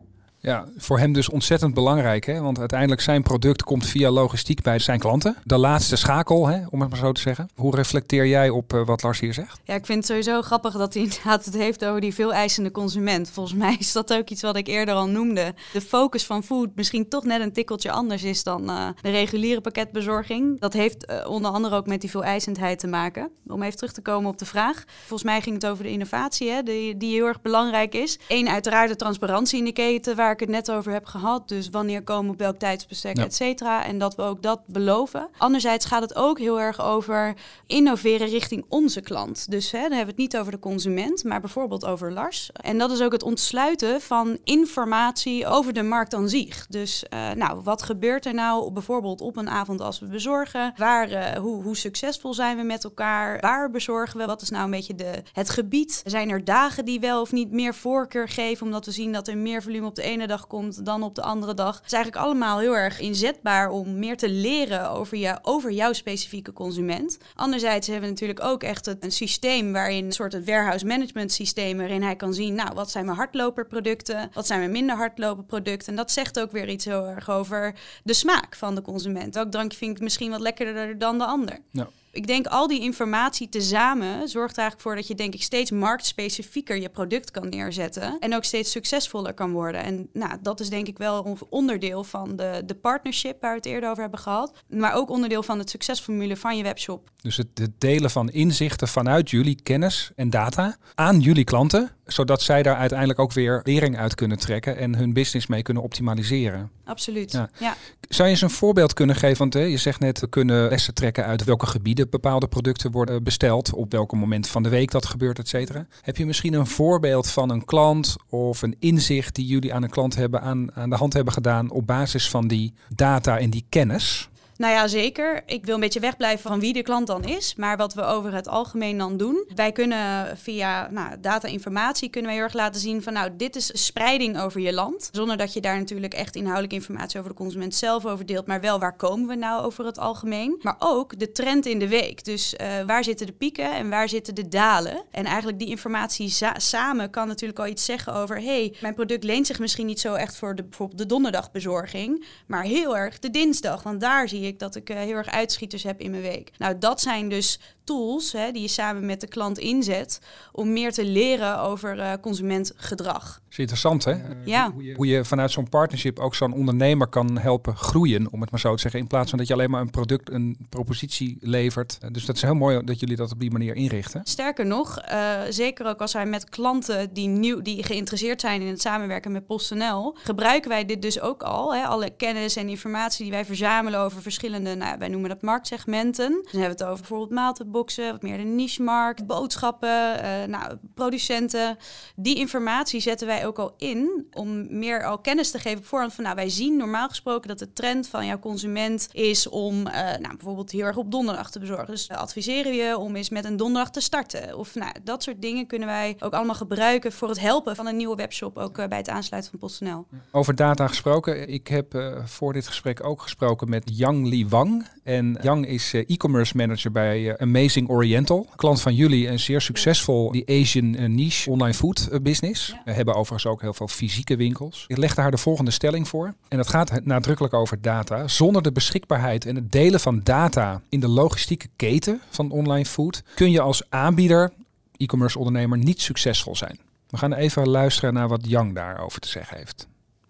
Ja, 0.49 0.65
voor 0.77 0.99
hem 0.99 1.13
dus 1.13 1.29
ontzettend 1.29 1.75
belangrijk. 1.75 2.27
Hè? 2.27 2.41
Want 2.41 2.59
uiteindelijk 2.59 3.01
zijn 3.01 3.23
product 3.23 3.63
komt 3.63 3.87
via 3.87 4.11
logistiek 4.11 4.63
bij 4.63 4.79
zijn 4.79 4.99
klanten. 4.99 5.37
De 5.45 5.59
laatste 5.59 5.97
schakel, 5.97 6.47
hè? 6.47 6.67
om 6.71 6.81
het 6.81 6.91
maar 6.91 6.99
zo 6.99 7.13
te 7.13 7.21
zeggen. 7.21 7.49
Hoe 7.55 7.77
reflecteer 7.77 8.27
jij 8.27 8.51
op 8.51 8.73
uh, 8.73 8.87
wat 8.87 9.03
Lars 9.03 9.21
hier 9.21 9.35
zegt? 9.35 9.61
Ja, 9.65 9.75
ik 9.75 9.87
vind 9.87 9.99
het 9.99 10.07
sowieso 10.07 10.43
grappig 10.43 10.77
dat 10.77 10.95
hij 10.95 11.03
inderdaad 11.09 11.45
het 11.45 11.55
heeft 11.55 11.85
over 11.85 12.01
die 12.01 12.15
veel 12.15 12.33
eisende 12.33 12.71
consument. 12.71 13.31
Volgens 13.31 13.57
mij 13.57 13.77
is 13.79 13.93
dat 13.93 14.13
ook 14.13 14.29
iets 14.29 14.43
wat 14.43 14.57
ik 14.57 14.67
eerder 14.67 14.95
al 14.95 15.07
noemde. 15.07 15.55
De 15.73 15.81
focus 15.81 16.25
van 16.25 16.45
food 16.45 16.69
misschien 16.75 17.09
toch 17.09 17.25
net 17.25 17.41
een 17.41 17.53
tikkeltje 17.53 17.91
anders 17.91 18.23
is 18.23 18.43
dan 18.43 18.71
uh, 18.71 18.89
de 19.03 19.11
reguliere 19.11 19.61
pakketbezorging. 19.61 20.61
Dat 20.61 20.73
heeft 20.73 21.11
uh, 21.11 21.31
onder 21.31 21.51
andere 21.51 21.77
ook 21.77 21.87
met 21.87 22.01
die 22.01 22.11
veel 22.11 22.25
eisendheid 22.25 22.79
te 22.79 22.87
maken. 22.87 23.31
Om 23.47 23.63
even 23.63 23.77
terug 23.77 23.93
te 23.93 24.03
komen 24.03 24.31
op 24.31 24.39
de 24.39 24.47
vraag. 24.47 24.85
Volgens 24.99 25.23
mij 25.23 25.41
ging 25.41 25.55
het 25.55 25.67
over 25.67 25.85
de 25.85 25.91
innovatie, 25.91 26.51
hè? 26.51 26.63
Die, 26.63 26.97
die 26.97 27.15
heel 27.15 27.27
erg 27.27 27.43
belangrijk 27.43 27.95
is. 27.95 28.19
Eén, 28.29 28.49
uiteraard 28.49 28.89
de 28.89 28.97
transparantie 28.97 29.59
in 29.59 29.65
de 29.65 29.73
keten 29.73 30.17
waar 30.17 30.37
ik 30.41 30.47
het 30.49 30.57
net 30.57 30.71
over 30.71 30.93
heb 30.93 31.05
gehad. 31.05 31.49
Dus 31.49 31.69
wanneer 31.69 32.03
komen 32.03 32.33
op 32.33 32.39
welk 32.39 32.59
tijdsbestek, 32.59 33.17
ja. 33.17 33.25
et 33.25 33.35
cetera. 33.35 33.85
En 33.85 33.99
dat 33.99 34.15
we 34.15 34.23
ook 34.23 34.43
dat 34.43 34.61
beloven. 34.67 35.29
Anderzijds 35.39 35.85
gaat 35.85 36.03
het 36.03 36.15
ook 36.15 36.39
heel 36.39 36.61
erg 36.61 36.81
over 36.81 37.35
innoveren 37.67 38.29
richting 38.29 38.65
onze 38.69 39.01
klant. 39.01 39.51
Dus 39.51 39.71
hè, 39.71 39.81
dan 39.81 39.91
hebben 39.91 40.15
we 40.15 40.23
het 40.23 40.33
niet 40.33 40.37
over 40.37 40.53
de 40.53 40.59
consument, 40.59 41.25
maar 41.25 41.41
bijvoorbeeld 41.41 41.85
over 41.85 42.13
Lars. 42.13 42.51
En 42.53 42.79
dat 42.79 42.91
is 42.91 43.03
ook 43.03 43.13
het 43.13 43.23
ontsluiten 43.23 44.01
van 44.01 44.39
informatie 44.45 45.47
over 45.47 45.73
de 45.73 45.83
markt 45.83 46.15
aan 46.15 46.29
zich. 46.29 46.67
Dus 46.67 47.05
uh, 47.15 47.31
nou, 47.31 47.61
wat 47.61 47.83
gebeurt 47.83 48.27
er 48.27 48.35
nou 48.35 48.71
bijvoorbeeld 48.71 49.21
op 49.21 49.37
een 49.37 49.49
avond 49.49 49.81
als 49.81 49.99
we 49.99 50.07
bezorgen? 50.07 50.73
Waar, 50.77 51.11
uh, 51.11 51.31
hoe, 51.31 51.63
hoe 51.63 51.77
succesvol 51.77 52.35
zijn 52.35 52.57
we 52.57 52.63
met 52.63 52.85
elkaar? 52.85 53.41
Waar 53.41 53.71
bezorgen 53.71 54.19
we? 54.19 54.27
Wat 54.27 54.43
is 54.43 54.51
nou 54.51 54.65
een 54.65 54.71
beetje 54.71 54.95
de, 54.95 55.23
het 55.33 55.51
gebied? 55.51 56.03
Zijn 56.07 56.31
er 56.31 56.45
dagen 56.45 56.85
die 56.85 57.01
wel 57.01 57.21
of 57.21 57.33
niet 57.33 57.51
meer 57.53 57.75
voorkeur 57.75 58.29
geven, 58.29 58.67
omdat 58.67 58.87
we 58.87 58.91
zien 58.91 59.13
dat 59.13 59.29
er 59.29 59.39
meer 59.39 59.63
volume 59.63 59.87
op 59.87 59.95
de 59.95 60.03
ene 60.03 60.18
dag 60.27 60.47
komt 60.47 60.85
dan 60.85 61.03
op 61.03 61.15
de 61.15 61.23
andere 61.23 61.55
dag. 61.55 61.77
Het 61.77 61.87
is 61.87 61.93
eigenlijk 61.93 62.25
allemaal 62.25 62.59
heel 62.59 62.77
erg 62.77 63.01
inzetbaar 63.01 63.71
om 63.71 63.99
meer 63.99 64.17
te 64.17 64.29
leren 64.29 64.91
over, 64.91 65.19
je, 65.19 65.39
over 65.43 65.73
jouw 65.73 65.93
specifieke 65.93 66.53
consument. 66.53 67.19
Anderzijds 67.35 67.87
hebben 67.87 68.05
we 68.05 68.11
natuurlijk 68.11 68.45
ook 68.45 68.63
echt 68.63 68.87
een 69.01 69.13
systeem 69.13 69.73
waarin 69.73 70.05
een 70.05 70.13
soort 70.13 70.45
warehouse 70.45 70.87
management 70.87 71.33
systeem 71.33 71.77
waarin 71.77 72.03
hij 72.03 72.17
kan 72.17 72.35
zien, 72.35 72.55
nou, 72.55 72.75
wat 72.75 72.91
zijn 72.91 73.05
mijn 73.05 73.17
hardloperproducten, 73.17 74.31
wat 74.33 74.47
zijn 74.47 74.59
mijn 74.59 74.73
minder 74.73 74.97
hardloperproducten. 74.97 75.89
En 75.89 75.97
dat 75.97 76.11
zegt 76.11 76.41
ook 76.41 76.53
weer 76.53 76.69
iets 76.69 76.85
heel 76.85 77.07
erg 77.07 77.31
over 77.31 77.75
de 78.05 78.15
smaak 78.15 78.57
van 78.57 78.75
de 78.75 78.83
consument. 78.83 79.35
Welk 79.35 79.51
drankje 79.51 79.79
vind 79.79 79.97
ik 79.97 80.03
misschien 80.03 80.31
wat 80.31 80.41
lekkerder 80.41 80.99
dan 80.99 81.19
de 81.19 81.25
ander. 81.25 81.59
Ja 81.71 81.89
ik 82.19 82.27
denk 82.27 82.47
al 82.47 82.67
die 82.67 82.81
informatie 82.81 83.49
tezamen 83.49 84.29
zorgt 84.29 84.53
er 84.53 84.59
eigenlijk 84.59 84.81
voor 84.81 84.97
dat 84.97 85.07
je 85.07 85.15
denk 85.15 85.35
ik 85.35 85.43
steeds 85.43 85.71
marktspecifieker 85.71 86.81
je 86.81 86.89
product 86.89 87.31
kan 87.31 87.49
neerzetten 87.49 88.17
en 88.19 88.35
ook 88.35 88.45
steeds 88.45 88.71
succesvoller 88.71 89.35
kan 89.35 89.53
worden. 89.53 89.83
En 89.83 90.09
nou, 90.13 90.33
dat 90.43 90.61
is 90.61 90.69
denk 90.69 90.87
ik 90.87 90.99
wel 90.99 91.39
onderdeel 91.51 92.05
van 92.05 92.37
de, 92.37 92.63
de 92.67 92.75
partnership 92.75 93.41
waar 93.41 93.51
we 93.51 93.57
het 93.57 93.67
eerder 93.67 93.91
over 93.91 94.03
hebben 94.03 94.21
gehad, 94.21 94.53
maar 94.69 94.95
ook 94.95 95.11
onderdeel 95.11 95.43
van 95.43 95.59
het 95.59 95.71
succesformule 95.71 96.37
van 96.37 96.57
je 96.57 96.63
webshop. 96.63 97.11
Dus 97.23 97.37
het, 97.37 97.49
het 97.55 97.81
delen 97.81 98.11
van 98.11 98.31
inzichten 98.31 98.89
vanuit 98.89 99.31
jullie 99.31 99.63
kennis 99.63 100.11
en 100.15 100.31
data 100.31 100.77
aan 100.95 101.21
jullie 101.21 101.45
klanten, 101.45 101.91
zodat 102.13 102.43
zij 102.43 102.63
daar 102.63 102.77
uiteindelijk 102.77 103.19
ook 103.19 103.33
weer 103.33 103.61
lering 103.65 103.99
uit 103.99 104.15
kunnen 104.15 104.39
trekken 104.39 104.77
en 104.77 104.95
hun 104.95 105.13
business 105.13 105.47
mee 105.47 105.63
kunnen 105.63 105.83
optimaliseren. 105.83 106.71
Absoluut. 106.85 107.33
Ja. 107.33 107.51
ja. 107.59 107.77
Zou 108.09 108.29
je 108.29 108.35
eens 108.35 108.43
een 108.43 108.51
voorbeeld 108.51 108.93
kunnen 108.93 109.17
geven? 109.17 109.39
Want 109.39 109.55
hè, 109.55 109.61
je 109.61 109.77
zegt 109.77 110.01
net, 110.01 110.21
we 110.21 110.29
kunnen 110.29 110.69
lessen 110.69 110.95
trekken 110.95 111.25
uit 111.25 111.45
welke 111.45 111.67
gebieden 111.67 112.11
bepaalde 112.11 112.49
producten 112.49 112.91
worden 112.91 113.23
besteld, 113.23 113.73
op 113.73 113.93
welk 113.93 114.13
moment 114.13 114.49
van 114.49 114.63
de 114.63 114.69
week 114.69 114.91
dat 114.91 115.07
gebeurt, 115.07 115.39
et 115.39 115.49
cetera. 115.49 115.87
Heb 116.03 116.17
je 116.17 116.27
misschien 116.27 116.55
een 116.55 116.67
voorbeeld 116.67 117.31
van 117.31 117.51
een 117.51 117.65
klant 117.65 118.17
of 118.29 118.63
een 118.63 118.77
inzicht 118.79 119.35
die 119.35 119.47
jullie 119.47 119.75
aan 119.75 119.83
een 119.83 119.91
klant 119.91 120.17
hebben 120.17 120.41
aan, 120.41 120.75
aan 120.75 120.91
de 120.91 120.97
hand 120.97 121.13
hebben 121.13 121.33
gedaan 121.33 121.71
op 121.71 121.87
basis 121.87 122.31
van 122.31 122.49
die 122.49 122.75
data 122.95 123.39
en 123.39 123.51
die 123.51 123.67
kennis? 123.69 124.29
Nou 124.59 124.73
ja, 124.73 124.89
zeker. 124.89 125.43
Ik 125.47 125.65
wil 125.65 125.75
een 125.75 125.81
beetje 125.81 126.01
wegblijven 126.01 126.51
van 126.51 126.61
wie 126.61 126.73
de 126.73 126.83
klant 126.83 127.07
dan 127.07 127.25
is. 127.25 127.55
Maar 127.55 127.77
wat 127.77 127.95
we 127.95 128.03
over 128.03 128.35
het 128.35 128.49
algemeen 128.49 128.99
dan 128.99 129.17
doen. 129.17 129.45
Wij 129.55 129.73
kunnen 129.73 130.37
via 130.37 130.89
nou, 130.91 131.21
data-informatie 131.21 132.09
kunnen 132.09 132.31
we 132.31 132.37
heel 132.37 132.47
erg 132.47 132.55
laten 132.55 132.81
zien 132.81 133.03
van 133.03 133.13
nou, 133.13 133.31
dit 133.37 133.57
is 133.57 133.85
spreiding 133.85 134.41
over 134.41 134.61
je 134.61 134.73
land. 134.73 135.09
Zonder 135.13 135.37
dat 135.37 135.53
je 135.53 135.61
daar 135.61 135.79
natuurlijk 135.79 136.15
echt 136.15 136.37
inhoudelijke 136.37 136.75
informatie 136.75 137.19
over 137.19 137.31
de 137.31 137.37
consument 137.37 137.75
zelf 137.75 138.07
over 138.07 138.27
deelt. 138.27 138.47
Maar 138.47 138.61
wel 138.61 138.79
waar 138.79 138.97
komen 138.97 139.29
we 139.29 139.35
nou 139.35 139.65
over 139.65 139.85
het 139.85 139.99
algemeen. 139.99 140.59
Maar 140.63 140.77
ook 140.79 141.19
de 141.19 141.33
trend 141.33 141.67
in 141.67 141.79
de 141.79 141.89
week. 141.89 142.25
Dus 142.25 142.55
uh, 142.55 142.67
waar 142.87 143.05
zitten 143.05 143.27
de 143.27 143.33
pieken 143.33 143.73
en 143.73 143.91
waar 143.91 144.09
zitten 144.09 144.35
de 144.35 144.49
dalen. 144.49 145.05
En 145.11 145.25
eigenlijk 145.25 145.59
die 145.59 145.69
informatie 145.69 146.37
samen 146.57 147.11
kan 147.11 147.29
natuurlijk 147.29 147.59
al 147.59 147.67
iets 147.67 147.85
zeggen 147.85 148.15
over... 148.15 148.43
hey, 148.43 148.75
mijn 148.81 148.95
product 148.95 149.25
leent 149.25 149.47
zich 149.47 149.59
misschien 149.59 149.87
niet 149.87 150.01
zo 150.01 150.15
echt 150.15 150.37
voor 150.37 150.55
de, 150.55 150.63
bijvoorbeeld 150.63 150.99
de 150.99 151.07
donderdagbezorging. 151.07 152.25
Maar 152.47 152.63
heel 152.63 152.97
erg 152.97 153.19
de 153.19 153.31
dinsdag. 153.31 153.83
Want 153.83 154.01
daar 154.01 154.29
zie 154.29 154.41
je 154.41 154.47
ik 154.49 154.59
dat 154.59 154.75
ik 154.75 154.91
uh, 154.91 154.97
heel 154.97 155.15
erg 155.15 155.31
uitschieters 155.31 155.83
heb 155.83 156.01
in 156.01 156.11
mijn 156.11 156.23
week. 156.23 156.51
Nou, 156.59 156.79
dat 156.79 157.01
zijn 157.01 157.29
dus 157.29 157.61
tools 157.85 158.33
hè, 158.33 158.53
die 158.53 158.63
je 158.63 158.69
samen 158.69 159.07
met 159.07 159.21
de 159.21 159.27
klant 159.27 159.59
inzet 159.59 160.21
om 160.53 160.73
meer 160.73 160.93
te 160.93 161.05
leren 161.05 161.59
over 161.59 161.97
uh, 161.97 162.13
consumentgedrag. 162.21 163.41
Dat 163.67 163.77
is 163.77 163.85
interessant 163.85 164.05
hè? 164.05 164.35
Ja. 164.45 164.73
Hoe 164.73 164.85
je, 164.85 164.95
hoe 164.95 165.07
je 165.07 165.25
vanuit 165.25 165.51
zo'n 165.51 165.69
partnership 165.69 166.19
ook 166.19 166.35
zo'n 166.35 166.53
ondernemer 166.53 167.07
kan 167.07 167.39
helpen 167.39 167.77
groeien, 167.77 168.33
om 168.33 168.41
het 168.41 168.51
maar 168.51 168.61
zo 168.61 168.75
te 168.75 168.81
zeggen. 168.81 169.01
In 169.01 169.07
plaats 169.07 169.31
van 169.31 169.39
dat 169.39 169.49
je 169.49 169.55
alleen 169.55 169.71
maar 169.71 169.81
een 169.81 169.91
product, 169.91 170.31
een 170.31 170.57
propositie 170.69 171.37
levert. 171.41 171.99
Dus 172.13 172.25
dat 172.25 172.37
is 172.37 172.43
heel 172.43 172.55
mooi 172.55 172.85
dat 172.85 173.01
jullie 173.01 173.17
dat 173.17 173.33
op 173.33 173.41
die 173.41 173.51
manier 173.51 173.75
inrichten. 173.75 174.21
Sterker 174.25 174.67
nog, 174.67 175.03
uh, 175.13 175.41
zeker 175.49 175.87
ook 175.87 176.01
als 176.01 176.13
wij 176.13 176.27
met 176.27 176.49
klanten 176.49 177.13
die, 177.13 177.29
nieuw, 177.29 177.63
die 177.63 177.83
geïnteresseerd 177.83 178.41
zijn 178.41 178.61
in 178.61 178.69
het 178.69 178.81
samenwerken 178.81 179.33
met 179.33 179.47
PostNL, 179.47 180.17
gebruiken 180.23 180.71
wij 180.71 180.85
dit 180.85 181.03
dus 181.03 181.21
ook 181.21 181.43
al. 181.43 181.75
Hè? 181.75 181.83
Alle 181.83 182.11
kennis 182.11 182.57
en 182.57 182.69
informatie 182.69 183.23
die 183.23 183.33
wij 183.33 183.45
verzamelen 183.45 184.01
over 184.01 184.23
verschillende 184.23 184.37
verschillende, 184.39 184.85
nou, 184.85 184.99
wij 184.99 185.09
noemen 185.09 185.29
dat 185.29 185.43
marktsegmenten. 185.43 186.31
Dus 186.43 186.53
dan 186.53 186.61
hebben 186.61 186.79
we 186.79 186.85
het 186.85 186.93
over 186.93 186.99
bijvoorbeeld 186.99 187.31
maaltijdboxen, 187.31 188.13
wat 188.13 188.23
meer 188.23 188.37
de 188.37 188.43
niche-markt, 188.43 189.27
boodschappen, 189.27 190.25
uh, 190.25 190.45
nou, 190.47 190.77
producenten. 190.95 191.77
Die 192.17 192.37
informatie 192.37 193.01
zetten 193.01 193.27
wij 193.27 193.47
ook 193.47 193.48
al 193.57 193.75
in 193.77 194.27
om 194.33 194.79
meer 194.79 195.05
al 195.05 195.19
kennis 195.19 195.51
te 195.51 195.59
geven 195.59 195.79
op 195.79 195.85
voorhand 195.85 196.15
van, 196.15 196.25
nou, 196.25 196.37
wij 196.37 196.49
zien 196.49 196.77
normaal 196.77 197.09
gesproken 197.09 197.49
dat 197.49 197.59
de 197.59 197.73
trend 197.73 198.09
van 198.09 198.27
jouw 198.27 198.39
consument 198.39 199.09
is 199.13 199.49
om, 199.49 199.75
uh, 199.87 199.93
nou, 199.95 200.37
bijvoorbeeld 200.37 200.71
heel 200.71 200.85
erg 200.85 200.97
op 200.97 201.11
donderdag 201.11 201.51
te 201.51 201.59
bezorgen. 201.59 201.87
Dus 201.87 202.09
adviseren 202.09 202.71
we 202.71 202.77
je 202.77 202.99
om 202.99 203.17
eens 203.17 203.31
met 203.31 203.45
een 203.45 203.57
donderdag 203.57 203.91
te 203.91 204.01
starten. 204.01 204.59
Of 204.59 204.75
nou, 204.75 204.93
dat 205.05 205.23
soort 205.23 205.43
dingen 205.43 205.67
kunnen 205.67 205.89
wij 205.89 206.17
ook 206.19 206.33
allemaal 206.33 206.55
gebruiken 206.55 207.13
voor 207.13 207.29
het 207.29 207.41
helpen 207.41 207.77
van 207.77 207.87
een 207.87 207.97
nieuwe 207.97 208.17
webshop, 208.17 208.59
ook 208.59 208.89
bij 208.89 208.99
het 208.99 209.09
aansluiten 209.09 209.51
van 209.51 209.61
PostNL. 209.61 210.07
Over 210.33 210.55
data 210.55 210.87
gesproken, 210.87 211.49
ik 211.49 211.69
heb 211.69 211.95
uh, 211.95 212.25
voor 212.25 212.53
dit 212.53 212.67
gesprek 212.67 213.05
ook 213.05 213.23
gesproken 213.23 213.69
met 213.69 213.83
Yang 213.97 214.27
Li 214.27 214.49
Wang. 214.49 214.87
En 215.03 215.39
Yang 215.43 215.67
is 215.67 215.93
e-commerce 215.95 216.57
manager 216.57 216.93
bij 216.93 217.39
Amazing 217.39 217.89
Oriental. 217.89 218.47
Klant 218.57 218.81
van 218.81 218.95
jullie 218.95 219.29
en 219.29 219.39
zeer 219.39 219.61
succesvol 219.61 220.33
die 220.33 220.49
Asian 220.49 221.15
niche 221.15 221.51
online 221.51 221.75
food 221.75 222.23
business. 222.23 222.77
We 222.85 222.93
hebben 222.93 223.15
overigens 223.33 223.53
ook 223.53 223.61
heel 223.61 223.75
veel 223.75 223.89
fysieke 223.89 224.37
winkels. 224.37 224.85
Ik 224.87 224.97
legde 224.97 225.21
haar 225.21 225.31
de 225.31 225.37
volgende 225.37 225.71
stelling 225.71 226.09
voor. 226.09 226.35
En 226.49 226.57
dat 226.57 226.69
gaat 226.69 227.05
nadrukkelijk 227.05 227.55
over 227.55 227.83
data. 227.83 228.29
Zonder 228.29 228.63
de 228.63 228.73
beschikbaarheid 228.73 229.47
en 229.47 229.55
het 229.55 229.73
delen 229.73 230.01
van 230.01 230.21
data 230.23 230.81
in 230.89 231.01
de 231.01 231.09
logistieke 231.09 231.69
keten 231.77 232.21
van 232.31 232.51
online 232.51 232.85
food 232.85 233.23
kun 233.35 233.51
je 233.51 233.61
als 233.61 233.83
aanbieder, 233.89 234.51
e-commerce 234.97 235.39
ondernemer, 235.39 235.79
niet 235.79 236.01
succesvol 236.01 236.57
zijn. 236.57 236.79
We 237.09 237.17
gaan 237.17 237.33
even 237.33 237.69
luisteren 237.69 238.15
naar 238.15 238.29
wat 238.29 238.47
Yang 238.47 238.75
daarover 238.75 239.21
te 239.21 239.29
zeggen 239.29 239.57
heeft. 239.57 239.87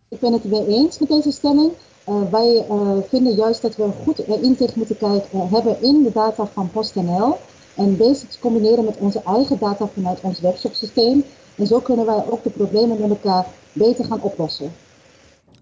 Ik 0.08 0.20
ben 0.20 0.32
het 0.32 0.44
weer 0.44 0.66
eens 0.66 0.98
met 0.98 1.08
deze 1.08 1.30
stelling. 1.30 1.72
Uh, 2.08 2.30
wij 2.30 2.66
uh, 2.70 2.90
vinden 3.08 3.34
juist 3.34 3.62
dat 3.62 3.76
we 3.76 3.90
goed 4.04 4.28
uh, 4.28 4.42
inzicht 4.42 4.76
moeten 4.76 4.96
kijken, 4.96 5.48
hebben 5.48 5.82
in 5.82 6.02
de 6.02 6.10
data 6.12 6.46
van 6.46 6.70
PostNL. 6.70 7.38
En 7.74 7.96
deze 7.96 8.26
te 8.26 8.38
combineren 8.38 8.84
met 8.84 8.96
onze 8.96 9.22
eigen 9.22 9.58
data 9.58 9.88
vanuit 9.94 10.20
ons 10.20 10.40
webshopsysteem. 10.40 11.24
En 11.58 11.66
zo 11.66 11.80
kunnen 11.80 12.06
wij 12.06 12.24
ook 12.30 12.42
de 12.42 12.50
problemen 12.50 13.00
met 13.00 13.10
elkaar 13.10 13.46
beter 13.72 14.04
gaan 14.04 14.20
oplossen. 14.20 14.72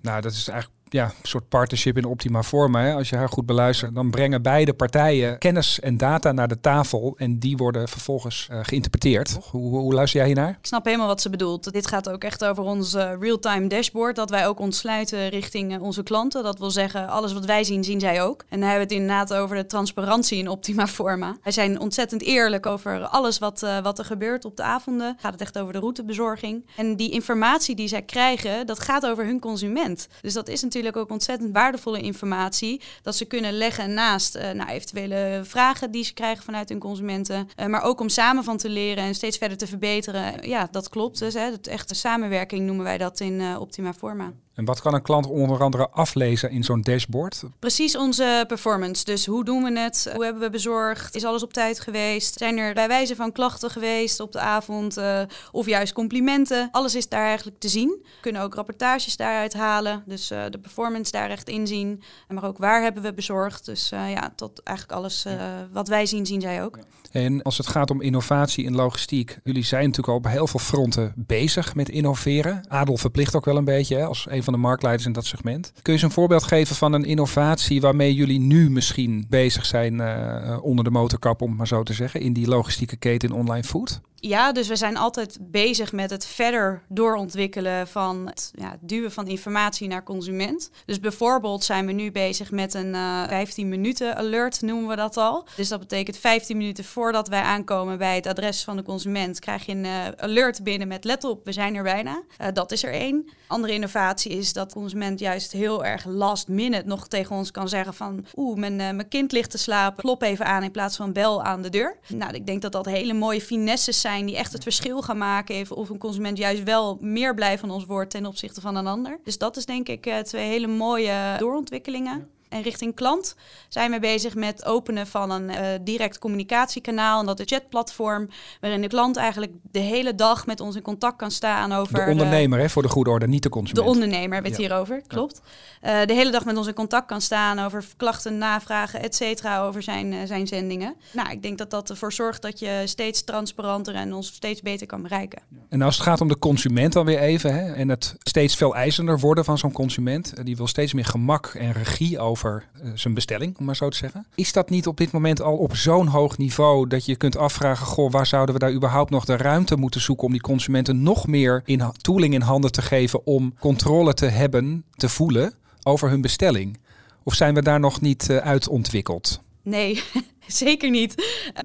Nou, 0.00 0.20
dat 0.20 0.32
is 0.32 0.48
eigenlijk 0.48 0.75
ja, 0.88 1.04
een 1.04 1.28
soort 1.28 1.48
partnership 1.48 1.96
in 1.96 2.04
optima 2.04 2.42
forma. 2.42 2.82
Hè. 2.82 2.94
Als 2.94 3.08
je 3.08 3.16
haar 3.16 3.28
goed 3.28 3.46
beluistert, 3.46 3.94
dan 3.94 4.10
brengen 4.10 4.42
beide 4.42 4.74
partijen 4.74 5.38
kennis 5.38 5.80
en 5.80 5.96
data 5.96 6.32
naar 6.32 6.48
de 6.48 6.60
tafel. 6.60 7.14
En 7.16 7.38
die 7.38 7.56
worden 7.56 7.88
vervolgens 7.88 8.48
uh, 8.50 8.58
geïnterpreteerd. 8.62 9.38
Hoe, 9.50 9.78
hoe, 9.78 9.94
luister 9.94 10.18
jij 10.18 10.28
hiernaar? 10.28 10.50
Ik 10.50 10.66
snap 10.66 10.84
helemaal 10.84 11.06
wat 11.06 11.20
ze 11.20 11.30
bedoelt. 11.30 11.72
Dit 11.72 11.86
gaat 11.86 12.08
ook 12.08 12.24
echt 12.24 12.44
over 12.44 12.62
ons 12.62 12.94
uh, 12.94 13.12
real-time 13.20 13.66
dashboard. 13.66 14.16
Dat 14.16 14.30
wij 14.30 14.46
ook 14.46 14.58
ontsluiten 14.58 15.28
richting 15.28 15.74
uh, 15.74 15.82
onze 15.82 16.02
klanten. 16.02 16.42
Dat 16.42 16.58
wil 16.58 16.70
zeggen, 16.70 17.08
alles 17.08 17.32
wat 17.32 17.44
wij 17.44 17.64
zien, 17.64 17.84
zien 17.84 18.00
zij 18.00 18.22
ook. 18.22 18.44
En 18.48 18.60
dan 18.60 18.68
hebben 18.68 18.88
we 18.88 18.94
het 18.94 19.02
inderdaad 19.02 19.34
over 19.34 19.56
de 19.56 19.66
transparantie 19.66 20.38
in 20.38 20.48
optima 20.48 20.86
forma. 20.86 21.36
Wij 21.42 21.52
zijn 21.52 21.80
ontzettend 21.80 22.22
eerlijk 22.22 22.66
over 22.66 23.06
alles 23.06 23.38
wat, 23.38 23.66
wat 23.82 23.98
er 23.98 24.04
gebeurt 24.04 24.44
op 24.44 24.56
de 24.56 24.62
avonden. 24.62 25.16
Gaat 25.20 25.32
het 25.32 25.40
echt 25.40 25.58
over 25.58 25.72
de 25.72 25.78
routebezorging. 25.78 26.66
En 26.76 26.96
die 26.96 27.10
informatie 27.10 27.74
die 27.74 27.88
zij 27.88 28.02
krijgen, 28.02 28.66
dat 28.66 28.80
gaat 28.80 29.06
over 29.06 29.24
hun 29.24 29.40
consument. 29.40 30.08
Dus 30.22 30.32
dat 30.32 30.48
is 30.48 30.62
natuurlijk 30.62 30.75
natuurlijk 30.76 31.10
ook 31.10 31.16
ontzettend 31.16 31.52
waardevolle 31.52 32.00
informatie. 32.00 32.80
Dat 33.02 33.16
ze 33.16 33.24
kunnen 33.24 33.52
leggen 33.52 33.94
naast 33.94 34.36
uh, 34.36 34.50
nou, 34.50 34.70
eventuele 34.70 35.40
vragen 35.44 35.90
die 35.90 36.04
ze 36.04 36.14
krijgen 36.14 36.44
vanuit 36.44 36.68
hun 36.68 36.78
consumenten. 36.78 37.48
Uh, 37.60 37.66
maar 37.66 37.82
ook 37.82 38.00
om 38.00 38.08
samen 38.08 38.44
van 38.44 38.56
te 38.56 38.68
leren 38.68 39.04
en 39.04 39.14
steeds 39.14 39.38
verder 39.38 39.56
te 39.56 39.66
verbeteren. 39.66 40.48
Ja, 40.48 40.68
dat 40.70 40.88
klopt. 40.88 41.18
Dus 41.18 41.34
hè, 41.34 41.50
het 41.50 41.66
echte 41.66 41.94
samenwerking 41.94 42.66
noemen 42.66 42.84
wij 42.84 42.98
dat 42.98 43.20
in 43.20 43.40
uh, 43.40 43.60
Optima 43.60 43.92
Forma. 43.92 44.32
En 44.56 44.64
wat 44.64 44.80
kan 44.80 44.94
een 44.94 45.02
klant 45.02 45.26
onder 45.26 45.62
andere 45.62 45.88
aflezen 45.88 46.50
in 46.50 46.64
zo'n 46.64 46.80
dashboard? 46.80 47.42
Precies 47.58 47.96
onze 47.96 48.44
performance. 48.46 49.04
Dus 49.04 49.26
hoe 49.26 49.44
doen 49.44 49.62
we 49.62 49.80
het? 49.80 50.10
Hoe 50.14 50.24
hebben 50.24 50.42
we 50.42 50.50
bezorgd? 50.50 51.14
Is 51.14 51.24
alles 51.24 51.42
op 51.42 51.52
tijd 51.52 51.80
geweest? 51.80 52.38
Zijn 52.38 52.58
er 52.58 52.74
bij 52.74 52.88
wijze 52.88 53.16
van 53.16 53.32
klachten 53.32 53.70
geweest 53.70 54.20
op 54.20 54.32
de 54.32 54.38
avond? 54.38 54.98
Uh, 54.98 55.20
of 55.52 55.66
juist 55.66 55.92
complimenten? 55.92 56.68
Alles 56.72 56.94
is 56.94 57.08
daar 57.08 57.26
eigenlijk 57.26 57.58
te 57.58 57.68
zien. 57.68 57.88
We 58.02 58.20
kunnen 58.20 58.42
ook 58.42 58.54
rapportages 58.54 59.16
daaruit 59.16 59.54
halen. 59.54 60.02
Dus 60.06 60.30
uh, 60.30 60.44
de 60.50 60.58
performance 60.58 61.12
daar 61.12 61.30
echt 61.30 61.48
inzien. 61.48 62.02
Maar 62.28 62.44
ook 62.44 62.58
waar 62.58 62.82
hebben 62.82 63.02
we 63.02 63.14
bezorgd? 63.14 63.64
Dus 63.64 63.92
uh, 63.92 64.10
ja, 64.10 64.32
tot 64.36 64.62
eigenlijk 64.62 64.98
alles 64.98 65.26
wat 65.72 65.88
wij 65.88 66.06
zien, 66.06 66.26
zien 66.26 66.40
zij 66.40 66.64
ook. 66.64 66.78
En 67.10 67.42
als 67.42 67.58
het 67.58 67.66
gaat 67.66 67.90
om 67.90 68.00
innovatie 68.00 68.64
in 68.64 68.74
logistiek. 68.74 69.38
Jullie 69.44 69.64
zijn 69.64 69.84
natuurlijk 69.84 70.08
al 70.08 70.14
op 70.14 70.26
heel 70.26 70.46
veel 70.46 70.60
fronten 70.60 71.12
bezig 71.16 71.74
met 71.74 71.88
innoveren. 71.88 72.64
Adel 72.68 72.96
verplicht 72.96 73.34
ook 73.34 73.44
wel 73.44 73.56
een 73.56 73.64
beetje 73.64 73.96
hè, 73.96 74.04
als 74.04 74.26
een 74.28 74.42
van 74.46 74.54
de 74.54 74.60
marktleiders 74.60 75.06
in 75.06 75.12
dat 75.12 75.26
segment. 75.26 75.72
Kun 75.72 75.82
je 75.82 75.92
eens 75.92 76.02
een 76.02 76.10
voorbeeld 76.10 76.42
geven 76.42 76.76
van 76.76 76.92
een 76.92 77.04
innovatie 77.04 77.80
waarmee 77.80 78.14
jullie 78.14 78.40
nu 78.40 78.70
misschien 78.70 79.26
bezig 79.28 79.66
zijn 79.66 79.94
uh, 79.94 80.58
onder 80.60 80.84
de 80.84 80.90
motorkap, 80.90 81.42
om 81.42 81.56
maar 81.56 81.66
zo 81.66 81.82
te 81.82 81.92
zeggen, 81.92 82.20
in 82.20 82.32
die 82.32 82.48
logistieke 82.48 82.96
keten 82.96 83.28
in 83.28 83.34
online 83.34 83.64
food? 83.64 84.00
Ja, 84.20 84.52
dus 84.52 84.68
we 84.68 84.76
zijn 84.76 84.96
altijd 84.96 85.38
bezig 85.40 85.92
met 85.92 86.10
het 86.10 86.26
verder 86.26 86.82
doorontwikkelen 86.88 87.88
van 87.88 88.26
het 88.26 88.50
ja, 88.54 88.76
duwen 88.80 89.12
van 89.12 89.26
informatie 89.26 89.88
naar 89.88 90.02
consument. 90.02 90.70
Dus 90.86 91.00
bijvoorbeeld 91.00 91.64
zijn 91.64 91.86
we 91.86 91.92
nu 91.92 92.12
bezig 92.12 92.50
met 92.50 92.74
een 92.74 92.94
uh, 92.94 93.28
15 93.28 93.68
minuten 93.68 94.16
alert, 94.16 94.62
noemen 94.62 94.88
we 94.88 94.96
dat 94.96 95.16
al. 95.16 95.46
Dus 95.56 95.68
dat 95.68 95.80
betekent 95.80 96.16
15 96.16 96.56
minuten 96.56 96.84
voordat 96.84 97.28
wij 97.28 97.40
aankomen 97.40 97.98
bij 97.98 98.14
het 98.14 98.26
adres 98.26 98.64
van 98.64 98.76
de 98.76 98.82
consument, 98.82 99.38
krijg 99.38 99.66
je 99.66 99.72
een 99.72 99.84
uh, 99.84 100.06
alert 100.16 100.62
binnen 100.62 100.88
met 100.88 101.04
let 101.04 101.24
op, 101.24 101.44
we 101.44 101.52
zijn 101.52 101.74
er 101.74 101.82
bijna. 101.82 102.22
Uh, 102.40 102.46
dat 102.52 102.72
is 102.72 102.84
er 102.84 102.92
één. 102.92 103.28
Andere 103.46 103.72
innovatie 103.72 104.32
is 104.32 104.52
dat 104.52 104.68
de 104.68 104.74
consument 104.74 105.18
juist 105.18 105.52
heel 105.52 105.84
erg 105.84 106.04
last 106.04 106.48
minute 106.48 106.86
nog 106.86 107.08
tegen 107.08 107.36
ons 107.36 107.50
kan 107.50 107.68
zeggen 107.68 107.94
van 107.94 108.26
oeh, 108.36 108.58
mijn, 108.58 108.76
mijn 108.76 109.08
kind 109.08 109.32
ligt 109.32 109.50
te 109.50 109.58
slapen, 109.58 110.02
klop 110.02 110.22
even 110.22 110.46
aan 110.46 110.62
in 110.62 110.70
plaats 110.70 110.96
van 110.96 111.12
bel 111.12 111.42
aan 111.42 111.62
de 111.62 111.70
deur. 111.70 111.96
Nou, 112.08 112.34
ik 112.34 112.46
denk 112.46 112.62
dat 112.62 112.72
dat 112.72 112.86
hele 112.86 113.12
mooie 113.12 113.40
finesses 113.40 114.00
zijn 114.06 114.26
die 114.26 114.36
echt 114.36 114.52
het 114.52 114.62
verschil 114.62 115.02
gaan 115.02 115.18
maken. 115.18 115.54
Even 115.54 115.76
of 115.76 115.88
een 115.88 115.98
consument 115.98 116.38
juist 116.38 116.62
wel 116.62 116.98
meer 117.00 117.34
blij 117.34 117.58
van 117.58 117.70
ons 117.70 117.84
wordt 117.84 118.10
ten 118.10 118.26
opzichte 118.26 118.60
van 118.60 118.76
een 118.76 118.86
ander. 118.86 119.18
Dus 119.24 119.38
dat 119.38 119.56
is 119.56 119.66
denk 119.66 119.88
ik 119.88 120.22
twee 120.22 120.46
hele 120.48 120.66
mooie 120.66 121.34
doorontwikkelingen. 121.38 122.28
En 122.48 122.62
richting 122.62 122.94
klant 122.94 123.36
zijn 123.68 123.90
we 123.90 124.00
bezig 124.00 124.34
met 124.34 124.64
openen 124.64 125.06
van 125.06 125.30
een 125.30 125.50
uh, 125.50 125.58
direct 125.80 126.18
communicatiekanaal. 126.18 127.20
En 127.20 127.26
dat 127.26 127.40
is 127.40 127.46
chatplatform, 127.48 128.28
waarin 128.60 128.80
de 128.80 128.88
klant 128.88 129.16
eigenlijk 129.16 129.52
de 129.70 129.78
hele 129.78 130.14
dag 130.14 130.46
met 130.46 130.60
ons 130.60 130.76
in 130.76 130.82
contact 130.82 131.16
kan 131.16 131.30
staan 131.30 131.72
over... 131.72 132.04
De 132.04 132.10
ondernemer, 132.10 132.58
uh, 132.58 132.64
hè, 132.64 132.70
voor 132.70 132.82
de 132.82 132.88
goede 132.88 133.10
orde, 133.10 133.28
niet 133.28 133.42
de 133.42 133.48
consument. 133.48 133.86
De 133.86 133.92
ondernemer 133.92 134.32
hebben 134.32 134.52
we 134.52 134.56
het 134.56 134.66
ja. 134.66 134.68
hierover, 134.68 135.02
klopt. 135.06 135.40
Uh, 135.82 136.04
de 136.04 136.12
hele 136.12 136.30
dag 136.30 136.44
met 136.44 136.56
ons 136.56 136.66
in 136.66 136.74
contact 136.74 137.06
kan 137.06 137.20
staan 137.20 137.58
over 137.58 137.84
klachten, 137.96 138.38
navragen, 138.38 139.02
et 139.02 139.14
cetera, 139.14 139.62
over 139.62 139.82
zijn, 139.82 140.26
zijn 140.26 140.46
zendingen. 140.46 140.96
Nou, 141.12 141.30
ik 141.30 141.42
denk 141.42 141.58
dat 141.58 141.70
dat 141.70 141.90
ervoor 141.90 142.12
zorgt 142.12 142.42
dat 142.42 142.58
je 142.58 142.82
steeds 142.84 143.24
transparanter 143.24 143.94
en 143.94 144.14
ons 144.14 144.26
steeds 144.26 144.62
beter 144.62 144.86
kan 144.86 145.02
bereiken. 145.02 145.42
En 145.68 145.82
als 145.82 145.94
het 145.94 146.04
gaat 146.04 146.20
om 146.20 146.28
de 146.28 146.38
consument 146.38 146.92
dan 146.92 147.04
weer 147.04 147.18
even, 147.18 147.54
hè, 147.54 147.72
en 147.72 147.88
het 147.88 148.14
steeds 148.18 148.56
veel 148.56 148.74
eisender 148.74 149.18
worden 149.18 149.44
van 149.44 149.58
zo'n 149.58 149.72
consument, 149.72 150.44
die 150.44 150.56
wil 150.56 150.66
steeds 150.66 150.92
meer 150.92 151.04
gemak 151.04 151.46
en 151.46 151.72
regie 151.72 152.18
over 152.18 152.34
over 152.36 152.68
uh, 152.84 152.90
zijn 152.94 153.14
bestelling, 153.14 153.58
om 153.58 153.64
maar 153.64 153.76
zo 153.76 153.88
te 153.88 153.96
zeggen. 153.96 154.26
Is 154.34 154.52
dat 154.52 154.70
niet 154.70 154.86
op 154.86 154.96
dit 154.96 155.12
moment 155.12 155.42
al 155.42 155.56
op 155.56 155.76
zo'n 155.76 156.06
hoog 156.06 156.38
niveau 156.38 156.88
dat 156.88 157.04
je 157.04 157.16
kunt 157.16 157.36
afvragen, 157.36 157.86
goh, 157.86 158.10
waar 158.10 158.26
zouden 158.26 158.54
we 158.54 158.60
daar 158.60 158.72
überhaupt 158.72 159.10
nog 159.10 159.24
de 159.24 159.36
ruimte 159.36 159.76
moeten 159.76 160.00
zoeken 160.00 160.26
om 160.26 160.32
die 160.32 160.40
consumenten 160.40 161.02
nog 161.02 161.26
meer 161.26 161.62
in 161.64 161.82
tooling 162.00 162.34
in 162.34 162.40
handen 162.40 162.72
te 162.72 162.82
geven 162.82 163.26
om 163.26 163.54
controle 163.58 164.14
te 164.14 164.26
hebben, 164.26 164.84
te 164.94 165.08
voelen 165.08 165.54
over 165.82 166.08
hun 166.08 166.20
bestelling? 166.20 166.78
Of 167.22 167.34
zijn 167.34 167.54
we 167.54 167.62
daar 167.62 167.80
nog 167.80 168.00
niet 168.00 168.28
uh, 168.30 168.36
uit 168.36 168.68
ontwikkeld? 168.68 169.40
Nee, 169.62 170.02
Zeker 170.64 170.90
niet. 170.90 171.14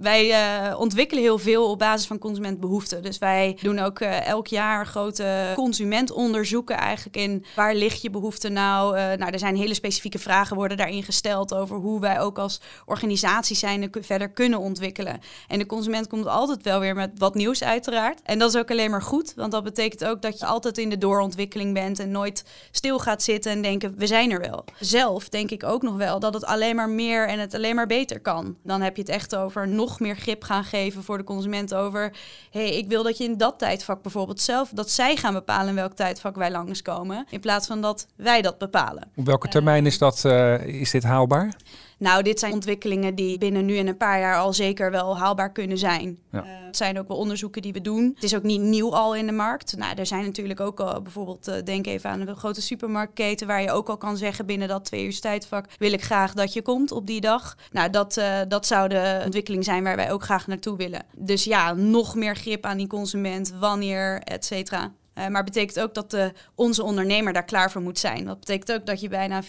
Wij 0.01 0.29
uh, 0.69 0.79
ontwikkelen 0.79 1.23
heel 1.23 1.37
veel 1.37 1.69
op 1.69 1.79
basis 1.79 2.07
van 2.07 2.17
consumentbehoeften. 2.17 3.03
Dus 3.03 3.17
wij 3.17 3.57
doen 3.61 3.79
ook 3.79 3.99
uh, 3.99 4.27
elk 4.27 4.47
jaar 4.47 4.85
grote 4.85 5.51
consumentonderzoeken 5.55 6.77
eigenlijk 6.77 7.17
in 7.17 7.45
waar 7.55 7.75
ligt 7.75 8.01
je 8.01 8.09
behoefte 8.09 8.49
nou. 8.49 8.97
Uh, 8.97 9.03
nou, 9.03 9.31
er 9.31 9.39
zijn 9.39 9.55
hele 9.55 9.73
specifieke 9.73 10.19
vragen 10.19 10.55
worden 10.55 10.77
daarin 10.77 11.03
gesteld 11.03 11.53
over 11.53 11.77
hoe 11.77 11.99
wij 11.99 12.19
ook 12.19 12.37
als 12.37 12.61
organisatie 12.85 13.55
zijn 13.55 13.89
verder 14.01 14.29
kunnen 14.29 14.59
ontwikkelen. 14.59 15.19
En 15.47 15.59
de 15.59 15.65
consument 15.65 16.07
komt 16.07 16.27
altijd 16.27 16.63
wel 16.63 16.79
weer 16.79 16.95
met 16.95 17.11
wat 17.15 17.35
nieuws 17.35 17.63
uiteraard. 17.63 18.21
En 18.23 18.39
dat 18.39 18.53
is 18.53 18.59
ook 18.59 18.71
alleen 18.71 18.91
maar 18.91 19.01
goed, 19.01 19.33
want 19.35 19.51
dat 19.51 19.63
betekent 19.63 20.05
ook 20.05 20.21
dat 20.21 20.39
je 20.39 20.45
altijd 20.45 20.77
in 20.77 20.89
de 20.89 20.97
doorontwikkeling 20.97 21.73
bent 21.73 21.99
en 21.99 22.11
nooit 22.11 22.45
stil 22.71 22.99
gaat 22.99 23.23
zitten 23.23 23.51
en 23.51 23.61
denken 23.61 23.93
we 23.97 24.07
zijn 24.07 24.31
er 24.31 24.39
wel. 24.39 24.65
Zelf 24.79 25.29
denk 25.29 25.51
ik 25.51 25.63
ook 25.63 25.81
nog 25.81 25.95
wel 25.95 26.19
dat 26.19 26.33
het 26.33 26.45
alleen 26.45 26.75
maar 26.75 26.89
meer 26.89 27.27
en 27.27 27.39
het 27.39 27.53
alleen 27.53 27.75
maar 27.75 27.87
beter 27.87 28.19
kan 28.19 28.57
dan 28.71 28.81
heb 28.81 28.95
je 28.95 29.01
het 29.01 29.12
echt 29.12 29.36
over 29.36 29.67
nog 29.67 29.99
meer 29.99 30.15
grip 30.15 30.43
gaan 30.43 30.63
geven 30.63 31.03
voor 31.03 31.17
de 31.17 31.23
consument 31.23 31.73
over... 31.73 32.13
hey, 32.51 32.77
ik 32.77 32.88
wil 32.88 33.03
dat 33.03 33.17
je 33.17 33.23
in 33.23 33.38
dat 33.38 33.60
tijdvak 33.60 34.01
bijvoorbeeld 34.01 34.41
zelf... 34.41 34.69
dat 34.69 34.89
zij 34.89 35.15
gaan 35.15 35.34
bepalen 35.34 35.67
in 35.67 35.75
welk 35.75 35.93
tijdvak 35.93 36.36
wij 36.36 36.51
langskomen... 36.51 37.25
in 37.29 37.39
plaats 37.39 37.67
van 37.67 37.81
dat 37.81 38.07
wij 38.15 38.41
dat 38.41 38.57
bepalen. 38.57 39.12
Op 39.15 39.25
welke 39.25 39.47
termijn 39.47 39.86
is, 39.86 39.97
dat, 39.97 40.23
uh, 40.25 40.65
is 40.65 40.91
dit 40.91 41.03
haalbaar? 41.03 41.53
Nou, 42.01 42.23
dit 42.23 42.39
zijn 42.39 42.53
ontwikkelingen 42.53 43.15
die 43.15 43.37
binnen 43.37 43.65
nu 43.65 43.77
en 43.77 43.87
een 43.87 43.97
paar 43.97 44.19
jaar 44.19 44.37
al 44.37 44.53
zeker 44.53 44.91
wel 44.91 45.17
haalbaar 45.17 45.51
kunnen 45.51 45.77
zijn. 45.77 46.19
Ja. 46.31 46.43
Uh, 46.43 46.49
het 46.65 46.77
zijn 46.77 46.99
ook 46.99 47.07
wel 47.07 47.17
onderzoeken 47.17 47.61
die 47.61 47.73
we 47.73 47.81
doen. 47.81 48.11
Het 48.13 48.23
is 48.23 48.35
ook 48.35 48.43
niet 48.43 48.61
nieuw 48.61 48.95
al 48.95 49.15
in 49.15 49.25
de 49.25 49.31
markt. 49.31 49.77
Nou, 49.77 49.95
er 49.95 50.05
zijn 50.05 50.23
natuurlijk 50.23 50.59
ook 50.59 50.79
al 50.79 51.01
bijvoorbeeld, 51.01 51.47
uh, 51.47 51.55
denk 51.63 51.87
even 51.87 52.09
aan 52.09 52.19
een 52.19 52.35
grote 52.35 52.61
supermarktketen 52.61 53.47
waar 53.47 53.61
je 53.61 53.71
ook 53.71 53.89
al 53.89 53.97
kan 53.97 54.17
zeggen 54.17 54.45
binnen 54.45 54.67
dat 54.67 54.85
twee 54.85 55.05
uur 55.05 55.19
tijdvak 55.19 55.65
wil 55.77 55.93
ik 55.93 56.03
graag 56.03 56.33
dat 56.33 56.53
je 56.53 56.61
komt 56.61 56.91
op 56.91 57.07
die 57.07 57.21
dag. 57.21 57.57
Nou, 57.71 57.89
dat, 57.89 58.17
uh, 58.17 58.39
dat 58.47 58.65
zou 58.65 58.89
de 58.89 59.21
ontwikkeling 59.25 59.63
zijn 59.63 59.83
waar 59.83 59.95
wij 59.95 60.11
ook 60.11 60.23
graag 60.23 60.47
naartoe 60.47 60.77
willen. 60.77 61.05
Dus 61.15 61.43
ja, 61.43 61.73
nog 61.73 62.15
meer 62.15 62.35
grip 62.35 62.65
aan 62.65 62.77
die 62.77 62.87
consument, 62.87 63.53
wanneer, 63.59 64.21
et 64.23 64.45
cetera. 64.45 64.91
Uh, 65.15 65.28
maar 65.28 65.43
betekent 65.43 65.80
ook 65.80 65.93
dat 65.93 66.12
de, 66.12 66.34
onze 66.56 66.84
ondernemer 66.84 67.34
daar 67.34 67.45
klaar 67.45 67.71
voor 67.71 67.82
moet 67.82 68.00
zijn. 68.00 68.26
Dat 68.26 68.39
betekent 68.39 68.71
ook 68.71 68.86
dat 68.86 69.02
je 69.02 69.10
bijna 69.10 69.43
24-7 69.43 69.47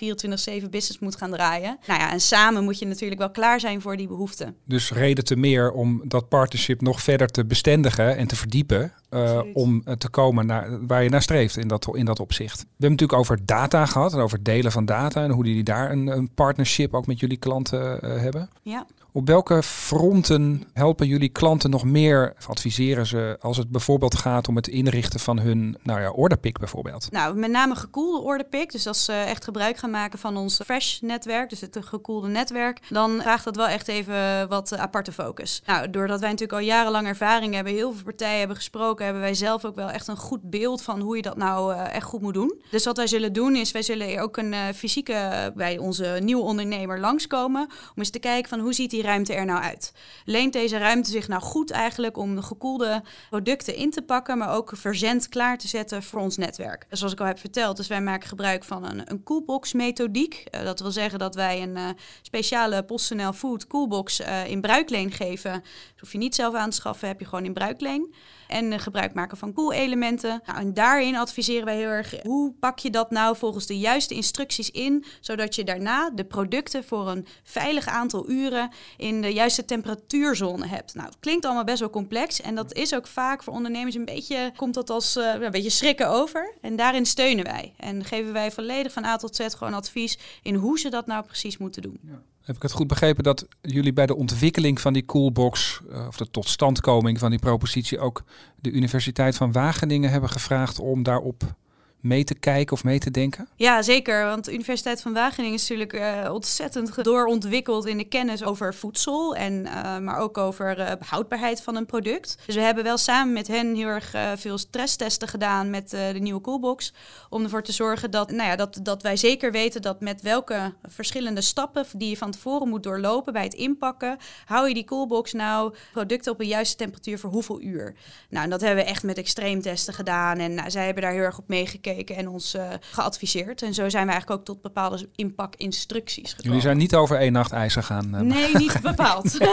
business 0.70 0.98
moet 0.98 1.16
gaan 1.16 1.30
draaien. 1.30 1.78
Nou 1.86 2.00
ja, 2.00 2.12
en 2.12 2.20
samen 2.20 2.64
moet 2.64 2.78
je 2.78 2.86
natuurlijk 2.86 3.20
wel 3.20 3.30
klaar 3.30 3.60
zijn 3.60 3.80
voor 3.80 3.96
die 3.96 4.08
behoeften. 4.08 4.56
Dus 4.64 4.90
reden 4.90 5.24
te 5.24 5.36
meer 5.36 5.70
om 5.70 6.02
dat 6.04 6.28
partnership 6.28 6.80
nog 6.80 7.02
verder 7.02 7.28
te 7.28 7.44
bestendigen 7.44 8.16
en 8.16 8.26
te 8.26 8.36
verdiepen. 8.36 8.92
Uh, 9.14 9.40
om 9.52 9.82
te 9.98 10.08
komen 10.08 10.46
naar 10.46 10.86
waar 10.86 11.02
je 11.02 11.10
naar 11.10 11.22
streeft 11.22 11.56
in 11.56 11.68
dat, 11.68 11.88
in 11.92 12.04
dat 12.04 12.20
opzicht. 12.20 12.58
We 12.58 12.66
hebben 12.68 12.90
natuurlijk 12.90 13.18
over 13.18 13.46
data 13.46 13.86
gehad 13.86 14.12
en 14.12 14.18
over 14.18 14.42
delen 14.42 14.72
van 14.72 14.84
data 14.84 15.22
en 15.22 15.30
hoe 15.30 15.44
jullie 15.44 15.62
daar 15.62 15.90
een, 15.90 16.06
een 16.06 16.30
partnership 16.34 16.94
ook 16.94 17.06
met 17.06 17.20
jullie 17.20 17.36
klanten 17.36 17.98
uh, 18.04 18.20
hebben. 18.20 18.50
Ja. 18.62 18.86
Op 19.14 19.26
welke 19.26 19.62
fronten 19.62 20.64
helpen 20.72 21.06
jullie 21.06 21.28
klanten 21.28 21.70
nog 21.70 21.84
meer, 21.84 22.34
of 22.38 22.48
adviseren 22.48 23.06
ze, 23.06 23.36
als 23.40 23.56
het 23.56 23.68
bijvoorbeeld 23.68 24.14
gaat 24.14 24.48
om 24.48 24.56
het 24.56 24.68
inrichten 24.68 25.20
van 25.20 25.38
hun 25.38 25.76
nou 25.82 26.00
ja, 26.00 26.10
orderpick 26.10 26.58
bijvoorbeeld? 26.58 27.10
Nou, 27.10 27.36
met 27.36 27.50
name 27.50 27.74
gekoelde 27.74 28.20
orderpick. 28.20 28.72
Dus 28.72 28.86
als 28.86 29.04
ze 29.04 29.12
echt 29.12 29.44
gebruik 29.44 29.76
gaan 29.76 29.90
maken 29.90 30.18
van 30.18 30.36
ons 30.36 30.60
Fresh-netwerk, 30.64 31.50
dus 31.50 31.60
het 31.60 31.78
gekoelde 31.80 32.28
netwerk, 32.28 32.78
dan 32.88 33.20
vraagt 33.20 33.44
dat 33.44 33.56
wel 33.56 33.68
echt 33.68 33.88
even 33.88 34.48
wat 34.48 34.76
aparte 34.76 35.12
focus. 35.12 35.62
Nou, 35.66 35.90
doordat 35.90 36.20
wij 36.20 36.30
natuurlijk 36.30 36.58
al 36.58 36.66
jarenlang 36.66 37.06
ervaring 37.06 37.54
hebben, 37.54 37.72
heel 37.72 37.92
veel 37.92 38.04
partijen 38.04 38.38
hebben 38.38 38.56
gesproken, 38.56 39.01
hebben 39.04 39.22
wij 39.22 39.34
zelf 39.34 39.64
ook 39.64 39.74
wel 39.74 39.90
echt 39.90 40.08
een 40.08 40.16
goed 40.16 40.50
beeld 40.50 40.82
van 40.82 41.00
hoe 41.00 41.16
je 41.16 41.22
dat 41.22 41.36
nou 41.36 41.74
uh, 41.74 41.94
echt 41.94 42.06
goed 42.06 42.20
moet 42.20 42.34
doen. 42.34 42.62
Dus 42.70 42.84
wat 42.84 42.96
wij 42.96 43.06
zullen 43.06 43.32
doen 43.32 43.56
is, 43.56 43.72
wij 43.72 43.82
zullen 43.82 44.20
ook 44.20 44.36
een 44.36 44.52
uh, 44.52 44.60
fysieke 44.74 45.52
bij 45.56 45.78
onze 45.78 46.18
nieuwe 46.22 46.42
ondernemer 46.42 47.00
langskomen, 47.00 47.62
om 47.62 47.94
eens 47.94 48.10
te 48.10 48.18
kijken 48.18 48.48
van 48.48 48.58
hoe 48.58 48.72
ziet 48.72 48.90
die 48.90 49.02
ruimte 49.02 49.34
er 49.34 49.44
nou 49.44 49.62
uit? 49.62 49.92
Leent 50.24 50.52
deze 50.52 50.78
ruimte 50.78 51.10
zich 51.10 51.28
nou 51.28 51.42
goed 51.42 51.70
eigenlijk 51.70 52.16
om 52.16 52.34
de 52.34 52.42
gekoelde 52.42 53.02
producten 53.30 53.74
in 53.74 53.90
te 53.90 54.02
pakken, 54.02 54.38
maar 54.38 54.54
ook 54.54 54.72
verzend 54.74 55.28
klaar 55.28 55.58
te 55.58 55.68
zetten 55.68 56.02
voor 56.02 56.20
ons 56.20 56.36
netwerk? 56.36 56.86
Dus 56.88 56.98
zoals 56.98 57.14
ik 57.14 57.20
al 57.20 57.26
heb 57.26 57.38
verteld, 57.38 57.76
dus 57.76 57.86
wij 57.86 58.02
maken 58.02 58.28
gebruik 58.28 58.64
van 58.64 58.84
een, 58.84 59.10
een 59.10 59.22
coolbox 59.22 59.72
methodiek. 59.72 60.46
Dat 60.64 60.80
wil 60.80 60.90
zeggen 60.90 61.18
dat 61.18 61.34
wij 61.34 61.62
een 61.62 61.96
speciale 62.22 62.84
PostNL 62.84 63.32
Food 63.32 63.66
coolbox 63.66 64.20
in 64.46 64.60
bruikleen 64.60 65.10
geven. 65.10 65.52
Dat 65.52 66.00
hoef 66.00 66.12
je 66.12 66.18
niet 66.18 66.34
zelf 66.34 66.54
aan 66.54 66.70
te 66.70 66.76
schaffen, 66.76 67.08
heb 67.08 67.20
je 67.20 67.26
gewoon 67.26 67.44
in 67.44 67.52
bruikleen. 67.52 68.14
En 68.52 68.80
gebruik 68.80 69.14
maken 69.14 69.36
van 69.36 69.52
koelelementen. 69.52 70.42
Nou, 70.46 70.58
en 70.58 70.74
daarin 70.74 71.16
adviseren 71.16 71.64
wij 71.64 71.76
heel 71.76 71.88
erg 71.88 72.22
hoe 72.22 72.52
pak 72.52 72.78
je 72.78 72.90
dat 72.90 73.10
nou 73.10 73.36
volgens 73.36 73.66
de 73.66 73.78
juiste 73.78 74.14
instructies 74.14 74.70
in, 74.70 75.04
zodat 75.20 75.54
je 75.54 75.64
daarna 75.64 76.10
de 76.10 76.24
producten 76.24 76.84
voor 76.84 77.08
een 77.08 77.26
veilig 77.42 77.86
aantal 77.86 78.30
uren 78.30 78.70
in 78.96 79.22
de 79.22 79.32
juiste 79.32 79.64
temperatuurzone 79.64 80.66
hebt. 80.66 80.94
Nou, 80.94 81.06
het 81.06 81.16
klinkt 81.20 81.44
allemaal 81.44 81.64
best 81.64 81.80
wel 81.80 81.90
complex 81.90 82.40
en 82.40 82.54
dat 82.54 82.72
is 82.74 82.94
ook 82.94 83.06
vaak 83.06 83.42
voor 83.42 83.52
ondernemers 83.52 83.94
een 83.94 84.04
beetje, 84.04 84.52
komt 84.56 84.74
dat 84.74 84.90
als 84.90 85.16
uh, 85.16 85.34
een 85.40 85.50
beetje 85.50 85.70
schrikken 85.70 86.08
over. 86.08 86.54
En 86.60 86.76
daarin 86.76 87.06
steunen 87.06 87.44
wij 87.44 87.74
en 87.76 88.04
geven 88.04 88.32
wij 88.32 88.50
volledig 88.50 88.92
van 88.92 89.04
A 89.04 89.16
tot 89.16 89.36
Z 89.36 89.46
gewoon 89.56 89.74
advies 89.74 90.18
in 90.42 90.54
hoe 90.54 90.78
ze 90.78 90.88
dat 90.88 91.06
nou 91.06 91.24
precies 91.24 91.58
moeten 91.58 91.82
doen. 91.82 91.98
Ja. 92.02 92.22
Heb 92.42 92.56
ik 92.56 92.62
het 92.62 92.72
goed 92.72 92.86
begrepen 92.86 93.24
dat 93.24 93.46
jullie 93.60 93.92
bij 93.92 94.06
de 94.06 94.16
ontwikkeling 94.16 94.80
van 94.80 94.92
die 94.92 95.04
Coolbox, 95.04 95.80
uh, 95.90 96.06
of 96.06 96.16
de 96.16 96.30
totstandkoming 96.30 97.18
van 97.18 97.30
die 97.30 97.38
propositie, 97.38 97.98
ook 97.98 98.22
de 98.60 98.70
Universiteit 98.70 99.36
van 99.36 99.52
Wageningen 99.52 100.10
hebben 100.10 100.30
gevraagd 100.30 100.78
om 100.78 101.02
daarop 101.02 101.54
mee 102.02 102.24
te 102.24 102.34
kijken 102.34 102.72
of 102.72 102.84
mee 102.84 102.98
te 102.98 103.10
denken? 103.10 103.48
Ja, 103.56 103.82
zeker. 103.82 104.24
Want 104.24 104.44
de 104.44 104.52
Universiteit 104.52 105.02
van 105.02 105.12
Wageningen 105.12 105.54
is 105.54 105.68
natuurlijk 105.68 105.92
uh, 105.92 106.32
ontzettend 106.32 107.04
doorontwikkeld 107.04 107.86
in 107.86 107.98
de 107.98 108.04
kennis 108.04 108.44
over 108.44 108.74
voedsel. 108.74 109.36
En, 109.36 109.66
uh, 109.66 109.98
maar 109.98 110.18
ook 110.18 110.38
over 110.38 110.78
uh, 110.78 110.92
houdbaarheid 111.00 111.62
van 111.62 111.76
een 111.76 111.86
product. 111.86 112.38
Dus 112.46 112.54
we 112.54 112.60
hebben 112.60 112.84
wel 112.84 112.98
samen 112.98 113.32
met 113.32 113.46
hen 113.46 113.74
heel 113.74 113.86
erg 113.86 114.14
veel 114.36 114.58
stresstesten 114.58 115.28
gedaan 115.28 115.70
met 115.70 115.90
de 115.90 116.18
nieuwe 116.18 116.40
Coolbox. 116.40 116.92
Om 117.28 117.42
ervoor 117.42 117.62
te 117.62 117.72
zorgen 117.72 118.10
dat, 118.10 118.30
nou 118.30 118.48
ja, 118.48 118.56
dat, 118.56 118.80
dat 118.82 119.02
wij 119.02 119.16
zeker 119.16 119.52
weten 119.52 119.82
dat 119.82 120.00
met 120.00 120.22
welke 120.22 120.74
verschillende 120.82 121.40
stappen 121.40 121.86
die 121.96 122.08
je 122.08 122.16
van 122.16 122.30
tevoren 122.30 122.68
moet 122.68 122.82
doorlopen 122.82 123.32
bij 123.32 123.42
het 123.44 123.54
inpakken, 123.54 124.16
hou 124.44 124.68
je 124.68 124.74
die 124.74 124.84
Coolbox 124.84 125.32
nou 125.32 125.74
producten 125.92 126.32
op 126.32 126.40
een 126.40 126.46
juiste 126.46 126.76
temperatuur 126.76 127.18
voor 127.18 127.30
hoeveel 127.30 127.60
uur. 127.60 127.94
Nou, 128.28 128.44
en 128.44 128.50
dat 128.50 128.60
hebben 128.60 128.84
we 128.84 128.90
echt 128.90 129.02
met 129.02 129.18
extreemtesten 129.18 129.94
gedaan. 129.94 130.38
En 130.38 130.54
nou, 130.54 130.70
zij 130.70 130.84
hebben 130.84 131.02
daar 131.02 131.12
heel 131.12 131.22
erg 131.22 131.38
op 131.38 131.48
meegekeken 131.48 131.90
en 131.96 132.28
ons 132.28 132.54
uh, 132.54 132.68
geadviseerd. 132.80 133.62
En 133.62 133.74
zo 133.74 133.88
zijn 133.88 134.06
we 134.06 134.12
eigenlijk 134.12 134.40
ook 134.40 134.46
tot 134.46 134.62
bepaalde 134.62 135.08
inpakinstructies 135.14 136.28
gekomen. 136.28 136.46
Jullie 136.46 136.60
zijn 136.60 136.76
niet 136.76 136.94
over 136.94 137.16
één 137.16 137.32
nacht 137.32 137.52
ijzer 137.52 137.82
gaan? 137.82 138.14
Uh, 138.14 138.20
nee, 138.20 138.56
niet 138.64 138.80
bepaald. 138.82 139.34
Oké. 139.34 139.50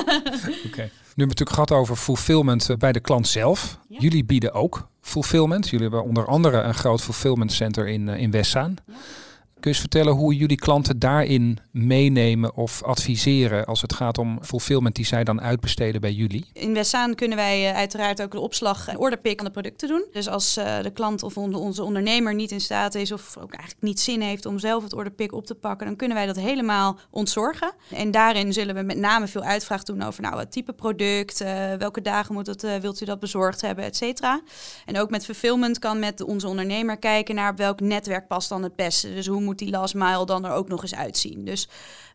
Okay. 0.66 0.92
Nu 1.16 1.26
hebben 1.26 1.36
we 1.36 1.44
het 1.44 1.50
natuurlijk 1.50 1.50
gehad 1.50 1.72
over 1.72 1.96
fulfillment 1.96 2.70
bij 2.78 2.92
de 2.92 3.00
klant 3.00 3.28
zelf. 3.28 3.80
Ja. 3.90 4.00
Jullie 4.00 4.24
bieden 4.26 4.54
ook 4.54 4.88
fulfillment. 5.02 5.70
Jullie 5.70 5.88
hebben 5.88 6.04
onder 6.04 6.26
andere 6.26 6.62
een 6.62 6.74
groot 6.74 7.02
fulfillment 7.02 7.52
center 7.52 7.88
in, 7.88 8.08
in 8.08 8.32
Westzaan. 8.32 8.76
Ja. 8.88 8.94
Kun 9.60 9.72
je 9.72 9.78
eens 9.78 9.90
vertellen 9.90 10.14
hoe 10.14 10.36
jullie 10.36 10.58
klanten 10.58 11.00
daarin 11.00 11.58
meenemen 11.72 12.56
of 12.56 12.84
adviseren 12.84 13.66
als 13.66 13.82
het 13.82 13.94
gaat 13.94 14.18
om 14.18 14.40
fulfillment 14.44 14.96
die 14.96 15.06
zij 15.06 15.24
dan 15.24 15.42
uitbesteden 15.42 16.02
bij 16.02 16.12
jullie? 16.12 16.46
In 16.54 16.74
Westzaan 16.74 17.16
kunnen 17.16 17.38
wij 17.38 17.70
uh, 17.70 17.76
uiteraard 17.76 18.22
ook 18.22 18.32
de 18.32 18.40
opslag 18.40 18.88
en 18.88 18.98
orderpick 18.98 19.36
van 19.36 19.46
de 19.46 19.52
producten 19.52 19.88
doen. 19.88 20.06
Dus 20.12 20.28
als 20.28 20.58
uh, 20.58 20.82
de 20.82 20.92
klant 20.92 21.24
of 21.24 21.38
on 21.38 21.54
onze 21.54 21.84
ondernemer 21.84 22.36
niet 22.36 22.52
in 22.52 22.62
staat 22.62 22.96
is 22.96 23.12
of 23.12 23.38
ook 23.38 23.54
eigenlijk 23.54 23.84
niet 23.84 24.00
zin 24.00 24.22
heeft 24.22 24.46
om 24.46 24.60
zelf 24.60 24.84
het 24.84 24.94
orderpick 24.94 25.34
op 25.34 25.46
te 25.46 25.56
pakken, 25.56 25.88
dan 25.88 25.96
kunnen 25.96 26.18
wij 26.18 26.26
dat 26.26 26.36
helemaal 26.36 27.00
ontzorgen. 27.10 27.72
En 27.90 28.12
daarin 28.12 28.54
zullen 28.54 28.76
we 28.76 28.82
met 28.82 28.98
name 28.98 29.28
veel 29.28 29.44
uitvraag 29.44 29.84
doen 29.84 30.02
over 30.02 30.22
nou, 30.22 30.36
wat 30.36 30.52
type 30.52 30.74
product, 30.74 31.44
welke 31.78 32.02
dagen 32.02 32.34
moet 32.34 32.48
het, 32.48 32.82
wilt 32.82 33.02
u 33.02 33.06
dat 33.06 33.20
bezorgd 33.20 33.62
hebben, 33.62 33.84
et 33.84 33.96
cetera. 33.96 34.42
En 34.86 35.00
ook 35.00 35.10
met 35.10 35.26
fulfillment 35.26 35.80
kan 35.80 36.00
met 36.00 36.22
onze 36.22 36.48
ondernemer 36.48 36.98
kijken 36.98 37.36
naar 37.36 37.56
welk 37.56 37.80
netwerk 37.80 38.28
past 38.28 38.50
dan 38.50 38.64
het 38.64 38.76
beste. 38.76 39.14
Dus 39.14 39.28
hoe 39.28 39.42
moet 39.50 39.60
die 39.60 39.70
last 39.70 39.94
mile 39.94 40.26
dan 40.26 40.46
er 40.46 40.52
ook 40.52 40.68
nog 40.68 40.82
eens 40.82 40.96
uitzien. 40.96 41.46
Dus 41.46 41.68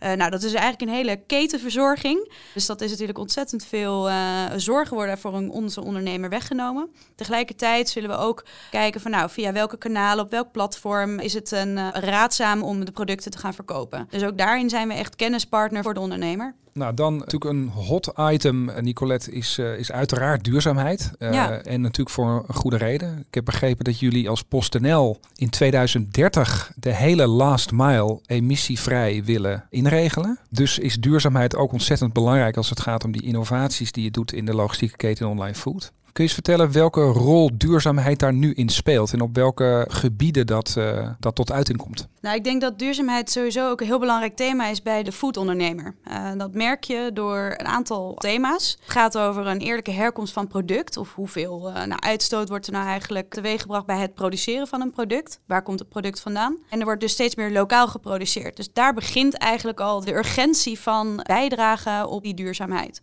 uh, 0.05 0.13
nou, 0.13 0.31
dat 0.31 0.43
is 0.43 0.53
eigenlijk 0.53 0.91
een 0.91 0.97
hele 0.97 1.17
ketenverzorging. 1.27 2.33
Dus 2.55 2.67
dat 2.67 2.81
is 2.81 2.91
natuurlijk 2.91 3.19
ontzettend 3.19 3.65
veel 3.65 4.09
uh, 4.09 4.45
zorgen 4.57 4.97
worden 4.97 5.19
voor 5.19 5.35
een, 5.35 5.51
onze 5.51 5.85
ondernemer 5.85 6.31
weggenomen. 6.31 6.89
Tegelijkertijd 7.15 7.89
zullen 7.89 8.11
we 8.11 8.17
ook 8.17 8.45
kijken 8.71 9.01
van 9.01 9.11
nou, 9.11 9.31
via 9.31 9.53
welke 9.53 9.77
kanalen, 9.77 10.25
op 10.25 10.31
welk 10.31 10.53
platform 10.53 11.19
is 11.19 11.33
het 11.33 11.51
een 11.51 11.77
uh, 11.77 11.89
raadzaam 11.93 12.63
om 12.63 12.85
de 12.85 12.93
producten 12.93 13.31
te 13.31 13.39
gaan 13.39 13.55
verkopen. 13.55 14.07
Dus 14.11 14.25
ook 14.25 14.39
daarin 14.39 14.69
zijn 14.69 14.89
we 14.89 14.95
echt 14.95 15.17
kennispartner 15.17 15.83
voor 15.83 15.95
de 15.95 16.01
ondernemer. 16.01 16.55
Nou, 16.75 16.95
dan 16.95 17.17
natuurlijk 17.17 17.45
een 17.45 17.69
hot 17.69 18.13
item, 18.17 18.71
Nicolette, 18.81 19.31
is, 19.33 19.59
uh, 19.59 19.79
is 19.79 19.93
uiteraard 19.93 20.45
duurzaamheid. 20.45 21.11
Uh, 21.19 21.33
ja. 21.33 21.63
En 21.63 21.81
natuurlijk 21.81 22.11
voor 22.11 22.45
een 22.49 22.55
goede 22.55 22.77
reden. 22.77 23.19
Ik 23.29 23.35
heb 23.35 23.45
begrepen 23.45 23.85
dat 23.85 23.99
jullie 23.99 24.29
als 24.29 24.43
PostNL 24.43 25.21
in 25.35 25.51
2030 25.51 26.73
de 26.77 26.95
hele 26.95 27.27
last 27.27 27.73
mile 27.73 28.21
emissievrij 28.27 29.25
willen 29.25 29.67
inregelen. 29.95 30.39
Dus 30.51 30.79
is 30.79 30.95
duurzaamheid 30.95 31.57
ook 31.57 31.73
ontzettend 31.73 32.13
belangrijk 32.13 32.57
als 32.57 32.71
het 32.71 32.81
gaat 32.81 33.05
om 33.05 33.13
die 33.13 33.23
innovaties 33.23 33.93
die 33.93 34.05
je 34.05 34.11
doet 34.11 34.33
in 34.33 34.45
de 34.45 34.55
logistieke 34.55 34.97
keten 34.97 35.29
online 35.29 35.55
food. 35.55 35.93
Kun 36.15 36.25
je 36.25 36.31
eens 36.31 36.41
vertellen 36.43 36.73
welke 36.73 37.01
rol 37.01 37.51
duurzaamheid 37.55 38.19
daar 38.19 38.33
nu 38.33 38.53
in 38.53 38.69
speelt 38.69 39.13
en 39.13 39.21
op 39.21 39.35
welke 39.35 39.87
gebieden 39.89 40.47
dat, 40.47 40.75
uh, 40.79 41.09
dat 41.21 41.35
tot 41.35 41.53
uiting 41.53 41.79
komt? 41.79 42.09
Nou, 42.21 42.37
ik 42.37 42.45
denk 42.45 42.61
dat 42.61 42.79
duurzaamheid 42.79 43.31
sowieso 43.31 43.71
ook 43.71 43.81
een 43.81 43.87
heel 43.87 43.99
belangrijk 43.99 44.37
thema 44.37 44.69
is 44.69 44.83
bij 44.83 45.03
de 45.03 45.13
foodondernemer. 45.13 45.95
Uh, 46.09 46.31
dat 46.37 46.55
merk 46.55 46.85
je 46.85 47.11
door 47.15 47.55
een 47.57 47.67
aantal 47.67 48.15
thema's. 48.15 48.79
Het 48.81 48.91
gaat 48.91 49.19
over 49.19 49.47
een 49.47 49.59
eerlijke 49.59 49.91
herkomst 49.91 50.33
van 50.33 50.47
product 50.47 50.97
of 50.97 51.15
hoeveel 51.15 51.69
uh, 51.69 51.75
nou, 51.75 52.01
uitstoot 52.01 52.49
wordt 52.49 52.67
er 52.67 52.73
nou 52.73 52.87
eigenlijk 52.87 53.31
teweeggebracht 53.31 53.87
bij 53.87 53.99
het 53.99 54.15
produceren 54.15 54.67
van 54.67 54.81
een 54.81 54.93
product. 54.93 55.41
Waar 55.47 55.63
komt 55.63 55.79
het 55.79 55.89
product 55.89 56.21
vandaan? 56.21 56.59
En 56.69 56.79
er 56.79 56.85
wordt 56.85 57.01
dus 57.01 57.13
steeds 57.13 57.35
meer 57.35 57.51
lokaal 57.51 57.89
geproduceerd. 57.89 58.57
Dus 58.57 58.73
daar 58.73 58.95
begint 58.95 59.35
eigenlijk 59.39 59.81
al 59.81 60.05
de 60.05 60.15
urgentie 60.15 60.81
van 60.81 61.21
bijdragen 61.23 62.09
op 62.09 62.23
die 62.23 62.35
duurzaamheid. 62.35 63.01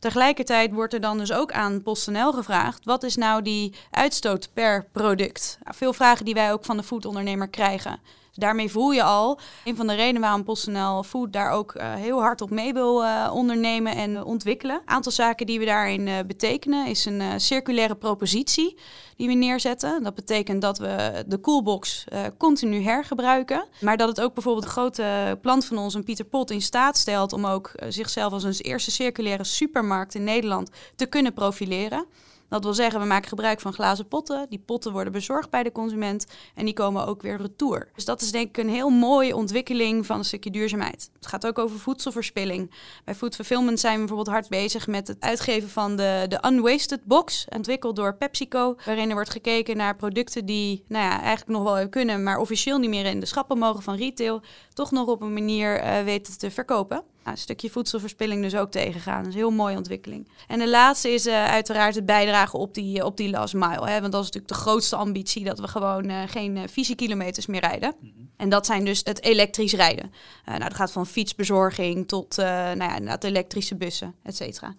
Tegelijkertijd 0.00 0.72
wordt 0.72 0.94
er 0.94 1.00
dan 1.00 1.18
dus 1.18 1.32
ook 1.32 1.52
aan 1.52 1.82
PostNL 1.82 2.32
gevraagd: 2.32 2.84
wat 2.84 3.02
is 3.02 3.16
nou 3.16 3.42
die 3.42 3.74
uitstoot 3.90 4.48
per 4.52 4.86
product? 4.92 5.58
Veel 5.62 5.92
vragen 5.92 6.24
die 6.24 6.34
wij 6.34 6.52
ook 6.52 6.64
van 6.64 6.76
de 6.76 6.82
foodondernemer 6.82 7.48
krijgen. 7.48 8.00
Daarmee 8.34 8.70
voel 8.70 8.90
je 8.90 9.02
al 9.02 9.38
een 9.64 9.76
van 9.76 9.86
de 9.86 9.94
redenen 9.94 10.20
waarom 10.20 10.44
PostNL 10.44 11.02
Food 11.02 11.32
daar 11.32 11.50
ook 11.50 11.74
uh, 11.74 11.94
heel 11.94 12.20
hard 12.20 12.40
op 12.40 12.50
mee 12.50 12.72
wil 12.72 13.02
uh, 13.02 13.30
ondernemen 13.32 13.94
en 13.96 14.24
ontwikkelen. 14.24 14.76
Een 14.76 14.88
aantal 14.88 15.12
zaken 15.12 15.46
die 15.46 15.58
we 15.58 15.64
daarin 15.64 16.06
uh, 16.06 16.14
betekenen 16.26 16.86
is 16.86 17.04
een 17.04 17.40
circulaire 17.40 17.94
propositie 17.94 18.78
die 19.16 19.28
we 19.28 19.34
neerzetten. 19.34 20.02
Dat 20.02 20.14
betekent 20.14 20.62
dat 20.62 20.78
we 20.78 21.24
de 21.26 21.40
coolbox 21.40 22.04
continu 22.38 22.82
hergebruiken, 22.82 23.64
maar 23.80 23.96
dat 23.96 24.08
het 24.08 24.20
ook 24.20 24.34
bijvoorbeeld 24.34 24.64
een 24.64 24.70
grote 24.70 25.38
plant 25.40 25.64
van 25.64 25.78
ons, 25.78 25.94
een 25.94 26.04
Pieter 26.04 26.24
Pot, 26.24 26.50
in 26.50 26.62
staat 26.62 26.98
stelt 26.98 27.32
om 27.32 27.46
ook 27.46 27.72
zichzelf 27.88 28.32
als 28.32 28.42
een 28.42 28.54
eerste 28.54 28.90
circulaire 28.90 29.44
supermarkt 29.44 30.14
in 30.14 30.24
Nederland 30.24 30.70
te 30.96 31.06
kunnen 31.06 31.32
profileren. 31.32 32.06
Dat 32.50 32.64
wil 32.64 32.74
zeggen, 32.74 33.00
we 33.00 33.06
maken 33.06 33.28
gebruik 33.28 33.60
van 33.60 33.72
glazen 33.72 34.08
potten. 34.08 34.46
Die 34.48 34.58
potten 34.58 34.92
worden 34.92 35.12
bezorgd 35.12 35.50
bij 35.50 35.62
de 35.62 35.72
consument 35.72 36.26
en 36.54 36.64
die 36.64 36.74
komen 36.74 37.06
ook 37.06 37.22
weer 37.22 37.36
retour. 37.36 37.88
Dus 37.94 38.04
dat 38.04 38.20
is 38.20 38.32
denk 38.32 38.48
ik 38.48 38.56
een 38.56 38.70
heel 38.70 38.90
mooie 38.90 39.36
ontwikkeling 39.36 40.06
van 40.06 40.18
een 40.18 40.24
stukje 40.24 40.50
duurzaamheid. 40.50 41.10
Het 41.14 41.26
gaat 41.26 41.46
ook 41.46 41.58
over 41.58 41.78
voedselverspilling. 41.78 42.70
Bij 43.04 43.14
Food 43.14 43.34
Fulfillment 43.34 43.80
zijn 43.80 43.92
we 43.92 43.98
bijvoorbeeld 43.98 44.36
hard 44.36 44.48
bezig 44.48 44.86
met 44.86 45.08
het 45.08 45.20
uitgeven 45.20 45.68
van 45.68 45.96
de, 45.96 46.24
de 46.28 46.44
Unwasted 46.46 47.04
Box, 47.04 47.46
ontwikkeld 47.48 47.96
door 47.96 48.14
PepsiCo, 48.14 48.76
waarin 48.84 49.08
er 49.08 49.14
wordt 49.14 49.30
gekeken 49.30 49.76
naar 49.76 49.96
producten 49.96 50.46
die 50.46 50.84
nou 50.88 51.04
ja, 51.04 51.20
eigenlijk 51.20 51.58
nog 51.58 51.72
wel 51.72 51.88
kunnen, 51.88 52.22
maar 52.22 52.38
officieel 52.38 52.78
niet 52.78 52.90
meer 52.90 53.06
in 53.06 53.20
de 53.20 53.26
schappen 53.26 53.58
mogen 53.58 53.82
van 53.82 53.96
retail, 53.96 54.42
toch 54.80 54.90
nog 54.90 55.08
op 55.08 55.22
een 55.22 55.32
manier 55.32 55.84
uh, 55.84 56.02
weten 56.02 56.38
te 56.38 56.50
verkopen. 56.50 56.96
Nou, 56.96 57.36
een 57.36 57.38
stukje 57.38 57.70
voedselverspilling 57.70 58.42
dus 58.42 58.56
ook 58.56 58.70
tegengaan. 58.70 59.18
Dat 59.18 59.26
is 59.26 59.32
een 59.32 59.40
heel 59.40 59.50
mooie 59.50 59.76
ontwikkeling. 59.76 60.28
En 60.46 60.58
de 60.58 60.68
laatste 60.68 61.10
is 61.10 61.26
uh, 61.26 61.44
uiteraard 61.44 61.94
het 61.94 62.06
bijdragen 62.06 62.58
op 62.58 62.74
die, 62.74 63.04
op 63.04 63.16
die 63.16 63.30
last 63.30 63.54
mile. 63.54 63.88
Hè? 63.88 64.00
Want 64.00 64.12
dat 64.12 64.22
is 64.22 64.30
natuurlijk 64.30 64.48
de 64.48 64.54
grootste 64.54 64.96
ambitie, 64.96 65.44
dat 65.44 65.58
we 65.58 65.68
gewoon 65.68 66.10
uh, 66.10 66.22
geen 66.26 66.56
uh, 66.56 66.62
visiekilometers 66.66 67.46
meer 67.46 67.60
rijden. 67.60 67.94
Mm 68.00 68.12
-hmm. 68.16 68.30
En 68.36 68.48
dat 68.48 68.66
zijn 68.66 68.84
dus 68.84 69.00
het 69.04 69.22
elektrisch 69.22 69.72
rijden. 69.72 70.12
nou, 70.44 70.58
dat 70.58 70.74
gaat 70.74 70.92
van 70.92 71.06
fietsbezorging 71.06 72.08
tot 72.08 72.36
nou 72.36 73.04
ja, 73.04 73.18
elektrische 73.20 73.76
bussen, 73.76 74.14
et 74.22 74.36
cetera 74.36 74.74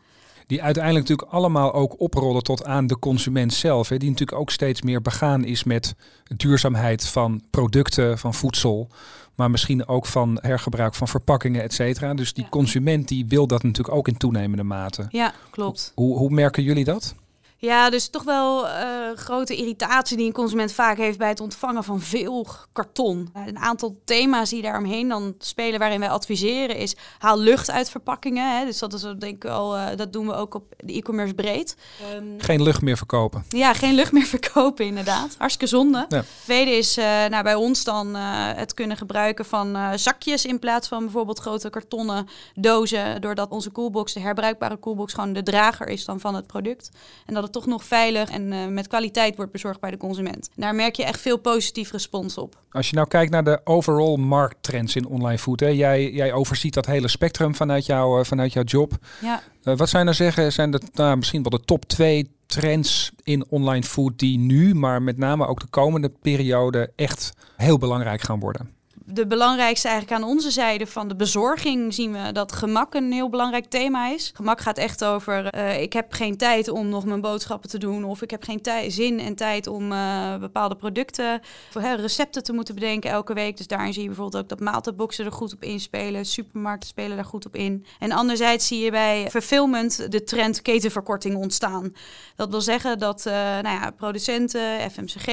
die 0.51 0.63
uiteindelijk 0.63 1.07
natuurlijk 1.07 1.33
allemaal 1.33 1.73
ook 1.73 1.99
oprollen 1.99 2.43
tot 2.43 2.65
aan 2.65 2.87
de 2.87 2.99
consument 2.99 3.53
zelf. 3.53 3.89
Hè, 3.89 3.97
die 3.97 4.09
natuurlijk 4.09 4.39
ook 4.39 4.49
steeds 4.49 4.81
meer 4.81 5.01
begaan 5.01 5.43
is 5.43 5.63
met 5.63 5.95
duurzaamheid 6.37 7.07
van 7.07 7.41
producten, 7.49 8.17
van 8.17 8.33
voedsel, 8.33 8.87
maar 9.35 9.51
misschien 9.51 9.87
ook 9.87 10.05
van 10.05 10.37
hergebruik 10.41 10.95
van 10.95 11.07
verpakkingen, 11.07 11.61
et 11.61 11.73
cetera. 11.73 12.13
Dus 12.13 12.33
die 12.33 12.49
consument 12.49 13.07
die 13.07 13.25
wil 13.27 13.47
dat 13.47 13.63
natuurlijk 13.63 13.95
ook 13.95 14.07
in 14.07 14.17
toenemende 14.17 14.63
mate. 14.63 15.05
Ja, 15.09 15.33
klopt. 15.49 15.91
Hoe, 15.95 16.17
hoe 16.17 16.29
merken 16.29 16.63
jullie 16.63 16.83
dat? 16.83 17.15
Ja, 17.62 17.89
dus 17.89 18.10
toch 18.10 18.24
wel 18.24 18.67
uh, 18.67 18.74
grote 19.15 19.56
irritatie 19.56 20.17
die 20.17 20.26
een 20.26 20.34
consument 20.34 20.71
vaak 20.71 20.97
heeft 20.97 21.17
bij 21.17 21.30
het 21.30 21.39
ontvangen 21.39 21.84
van 21.84 22.02
veel 22.02 22.47
karton. 22.71 23.30
Een 23.34 23.58
aantal 23.58 24.02
thema's 24.06 24.50
die 24.50 24.62
daaromheen 24.62 25.08
dan 25.08 25.36
spelen 25.38 25.80
waarin 25.80 26.00
wij 26.00 26.10
adviseren 26.10 26.76
is 26.76 26.95
haal 27.17 27.39
lucht 27.39 27.71
uit 27.71 27.89
verpakkingen. 27.89 28.58
Hè. 28.58 28.65
Dus 28.65 28.80
dat 28.80 28.93
is 28.93 29.02
denk 29.02 29.43
ik 29.43 29.45
al, 29.45 29.78
uh, 29.78 29.88
dat 29.95 30.13
doen 30.13 30.28
we 30.28 30.34
ook 30.34 30.54
op 30.54 30.74
de 30.78 30.93
e-commerce 30.93 31.34
breed. 31.34 31.76
Um, 32.15 32.36
geen 32.38 32.63
lucht 32.63 32.82
meer 32.82 32.97
verkopen. 32.97 33.45
Ja, 33.50 33.74
geen 33.74 33.93
lucht 33.93 34.12
meer 34.12 34.26
verkopen 34.38 34.86
inderdaad. 34.86 35.36
Hartstikke 35.38 35.76
zonde. 35.76 36.06
Ja. 36.10 36.24
Tweede 36.43 36.71
is 36.71 36.97
uh, 36.97 37.06
nou, 37.06 37.43
bij 37.43 37.56
ons 37.56 37.84
dan 37.84 38.15
het 38.15 38.74
kunnen 38.74 38.97
gebruiken 38.97 39.45
van 39.45 39.78
zakjes 39.95 40.45
in 40.45 40.60
plaats 40.60 40.88
van 40.88 41.04
bijvoorbeeld 41.04 41.39
grote 41.39 41.69
kartonnen 41.69 42.28
dozen. 42.56 43.21
Doordat 43.21 43.50
onze 43.50 43.71
coolbox, 43.71 44.13
de 44.13 44.19
herbruikbare 44.19 44.80
coolbox, 44.80 45.13
gewoon 45.13 45.34
de 45.34 45.43
drager 45.43 45.88
is 45.88 46.06
dan 46.06 46.19
van 46.19 46.36
het 46.36 46.47
product. 46.47 46.89
En 47.26 47.34
dat 47.34 47.43
het 47.43 47.50
toch 47.51 47.65
nog 47.65 47.83
veilig 47.83 48.29
en 48.29 48.51
uh, 48.51 48.67
met 48.67 48.87
kwaliteit 48.87 49.35
wordt 49.35 49.51
bezorgd 49.51 49.79
bij 49.79 49.91
de 49.91 49.97
consument. 49.97 50.49
Daar 50.55 50.75
merk 50.75 50.95
je 50.95 51.03
echt 51.03 51.21
veel 51.21 51.37
positief 51.37 51.91
respons 51.91 52.37
op. 52.37 52.59
Als 52.71 52.89
je 52.89 52.95
nou 52.95 53.07
kijkt 53.07 53.31
naar 53.31 53.43
de 53.43 53.61
overall 53.63 54.17
markttrends 54.17 54.95
in 54.95 55.07
online 55.07 55.37
food, 55.37 55.59
hè, 55.59 55.67
jij, 55.67 56.11
jij 56.11 56.33
overziet 56.33 56.73
dat 56.73 56.85
hele 56.85 57.07
spectrum 57.07 57.55
vanuit, 57.55 57.85
jou, 57.85 58.19
uh, 58.19 58.25
vanuit 58.25 58.53
jouw 58.53 58.63
job. 58.63 58.93
Ja. 59.21 59.41
Uh, 59.63 59.77
wat 59.77 59.89
zijn 59.89 60.05
nou 60.05 60.17
zeggen, 60.17 60.53
zijn 60.53 60.71
dat 60.71 60.83
nou, 60.93 61.17
misschien 61.17 61.43
wel 61.43 61.59
de 61.59 61.65
top 61.65 61.85
twee 61.85 62.31
trends 62.45 63.11
in 63.23 63.45
online 63.49 63.83
food 63.83 64.19
die 64.19 64.37
nu, 64.37 64.75
maar 64.75 65.01
met 65.01 65.17
name 65.17 65.47
ook 65.47 65.59
de 65.59 65.67
komende 65.69 66.11
periode 66.21 66.91
echt 66.95 67.33
heel 67.55 67.77
belangrijk 67.77 68.21
gaan 68.21 68.39
worden? 68.39 68.80
De 69.05 69.27
belangrijkste 69.27 69.87
eigenlijk 69.87 70.21
aan 70.21 70.29
onze 70.29 70.51
zijde 70.51 70.87
van 70.87 71.07
de 71.07 71.15
bezorging 71.15 71.93
zien 71.93 72.11
we 72.11 72.31
dat 72.31 72.51
gemak 72.51 72.93
een 72.93 73.11
heel 73.11 73.29
belangrijk 73.29 73.65
thema 73.65 74.09
is. 74.09 74.31
Gemak 74.33 74.61
gaat 74.61 74.77
echt 74.77 75.03
over 75.03 75.55
uh, 75.55 75.81
ik 75.81 75.93
heb 75.93 76.13
geen 76.13 76.37
tijd 76.37 76.69
om 76.69 76.89
nog 76.89 77.05
mijn 77.05 77.21
boodschappen 77.21 77.69
te 77.69 77.77
doen 77.77 78.03
of 78.03 78.21
ik 78.21 78.31
heb 78.31 78.43
geen 78.43 78.61
zin 78.87 79.19
en 79.19 79.35
tijd 79.35 79.67
om 79.67 79.91
uh, 79.91 80.37
bepaalde 80.37 80.75
producten, 80.75 81.41
voor, 81.69 81.81
recepten 81.81 82.43
te 82.43 82.53
moeten 82.53 82.75
bedenken 82.75 83.09
elke 83.09 83.33
week. 83.33 83.57
Dus 83.57 83.67
daarin 83.67 83.93
zie 83.93 84.01
je 84.01 84.07
bijvoorbeeld 84.07 84.43
ook 84.43 84.49
dat 84.49 84.59
maaltijdboxen 84.59 85.25
er 85.25 85.31
goed 85.31 85.53
op 85.53 85.63
inspelen, 85.63 86.25
supermarkten 86.25 86.89
spelen 86.89 87.15
daar 87.15 87.25
goed 87.25 87.45
op 87.45 87.55
in. 87.55 87.85
En 87.99 88.11
anderzijds 88.11 88.67
zie 88.67 88.79
je 88.79 88.91
bij 88.91 89.27
fulfillment 89.29 90.11
de 90.11 90.23
trend 90.23 90.61
ketenverkorting 90.61 91.35
ontstaan. 91.35 91.93
Dat 92.35 92.49
wil 92.49 92.61
zeggen 92.61 92.99
dat 92.99 93.25
uh, 93.27 93.33
nou 93.33 93.79
ja, 93.79 93.91
producenten, 93.91 94.91
FMCG 94.91 95.27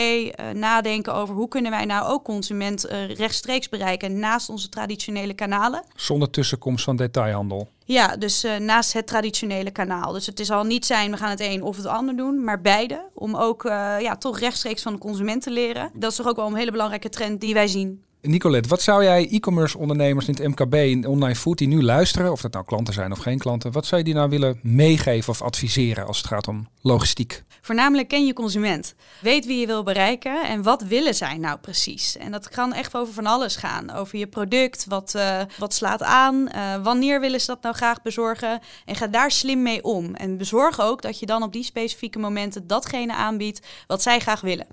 nadenken 0.52 1.14
over 1.14 1.34
hoe 1.34 1.48
kunnen 1.48 1.70
wij 1.70 1.84
nou 1.84 2.06
ook 2.06 2.24
consument 2.24 2.82
rechtstreeks 3.16 3.67
bereiken 3.70 4.18
naast 4.18 4.48
onze 4.48 4.68
traditionele 4.68 5.34
kanalen. 5.34 5.84
Zonder 5.94 6.30
tussenkomst 6.30 6.84
van 6.84 6.96
detailhandel. 6.96 7.68
Ja, 7.84 8.16
dus 8.16 8.44
uh, 8.44 8.56
naast 8.56 8.92
het 8.92 9.06
traditionele 9.06 9.70
kanaal. 9.70 10.12
Dus 10.12 10.26
het 10.26 10.40
is 10.40 10.50
al 10.50 10.64
niet 10.64 10.86
zijn, 10.86 11.10
we 11.10 11.16
gaan 11.16 11.30
het 11.30 11.40
een 11.40 11.62
of 11.62 11.76
het 11.76 11.86
ander 11.86 12.16
doen, 12.16 12.44
maar 12.44 12.60
beide. 12.60 13.08
Om 13.14 13.36
ook 13.36 13.64
uh, 13.64 13.96
ja, 14.00 14.16
toch 14.16 14.38
rechtstreeks 14.38 14.82
van 14.82 14.92
de 14.92 14.98
consument 14.98 15.42
te 15.42 15.50
leren. 15.50 15.90
Dat 15.94 16.10
is 16.10 16.16
toch 16.16 16.28
ook 16.28 16.36
wel 16.36 16.46
een 16.46 16.54
hele 16.54 16.70
belangrijke 16.70 17.08
trend 17.08 17.40
die 17.40 17.54
wij 17.54 17.66
zien. 17.66 18.02
Nicolette, 18.22 18.68
wat 18.68 18.82
zou 18.82 19.04
jij 19.04 19.28
e-commerce 19.28 19.78
ondernemers 19.78 20.28
in 20.28 20.34
het 20.34 20.48
MKB 20.48 20.74
in 20.74 21.06
online 21.06 21.34
food 21.34 21.58
die 21.58 21.68
nu 21.68 21.82
luisteren, 21.82 22.32
of 22.32 22.40
dat 22.40 22.52
nou 22.52 22.64
klanten 22.64 22.94
zijn 22.94 23.12
of 23.12 23.18
geen 23.18 23.38
klanten, 23.38 23.72
wat 23.72 23.86
zou 23.86 24.00
je 24.00 24.06
die 24.06 24.14
nou 24.14 24.28
willen 24.28 24.60
meegeven 24.62 25.32
of 25.32 25.42
adviseren 25.42 26.06
als 26.06 26.18
het 26.18 26.26
gaat 26.26 26.48
om 26.48 26.68
logistiek? 26.82 27.42
Voornamelijk 27.60 28.08
ken 28.08 28.26
je 28.26 28.32
consument. 28.32 28.94
Weet 29.20 29.46
wie 29.46 29.60
je 29.60 29.66
wil 29.66 29.82
bereiken 29.82 30.44
en 30.44 30.62
wat 30.62 30.82
willen 30.82 31.14
zij 31.14 31.36
nou 31.36 31.58
precies. 31.58 32.16
En 32.16 32.32
dat 32.32 32.48
kan 32.48 32.72
echt 32.72 32.96
over 32.96 33.14
van 33.14 33.26
alles 33.26 33.56
gaan. 33.56 33.90
Over 33.90 34.18
je 34.18 34.26
product, 34.26 34.84
wat, 34.88 35.12
uh, 35.16 35.40
wat 35.58 35.74
slaat 35.74 36.02
aan, 36.02 36.34
uh, 36.54 36.82
wanneer 36.82 37.20
willen 37.20 37.40
ze 37.40 37.46
dat 37.46 37.62
nou 37.62 37.74
graag 37.74 38.02
bezorgen. 38.02 38.60
En 38.84 38.94
ga 38.94 39.06
daar 39.06 39.30
slim 39.30 39.62
mee 39.62 39.82
om. 39.82 40.14
En 40.14 40.36
bezorg 40.36 40.80
ook 40.80 41.02
dat 41.02 41.18
je 41.18 41.26
dan 41.26 41.42
op 41.42 41.52
die 41.52 41.64
specifieke 41.64 42.18
momenten 42.18 42.66
datgene 42.66 43.14
aanbiedt 43.14 43.66
wat 43.86 44.02
zij 44.02 44.18
graag 44.18 44.40
willen. 44.40 44.66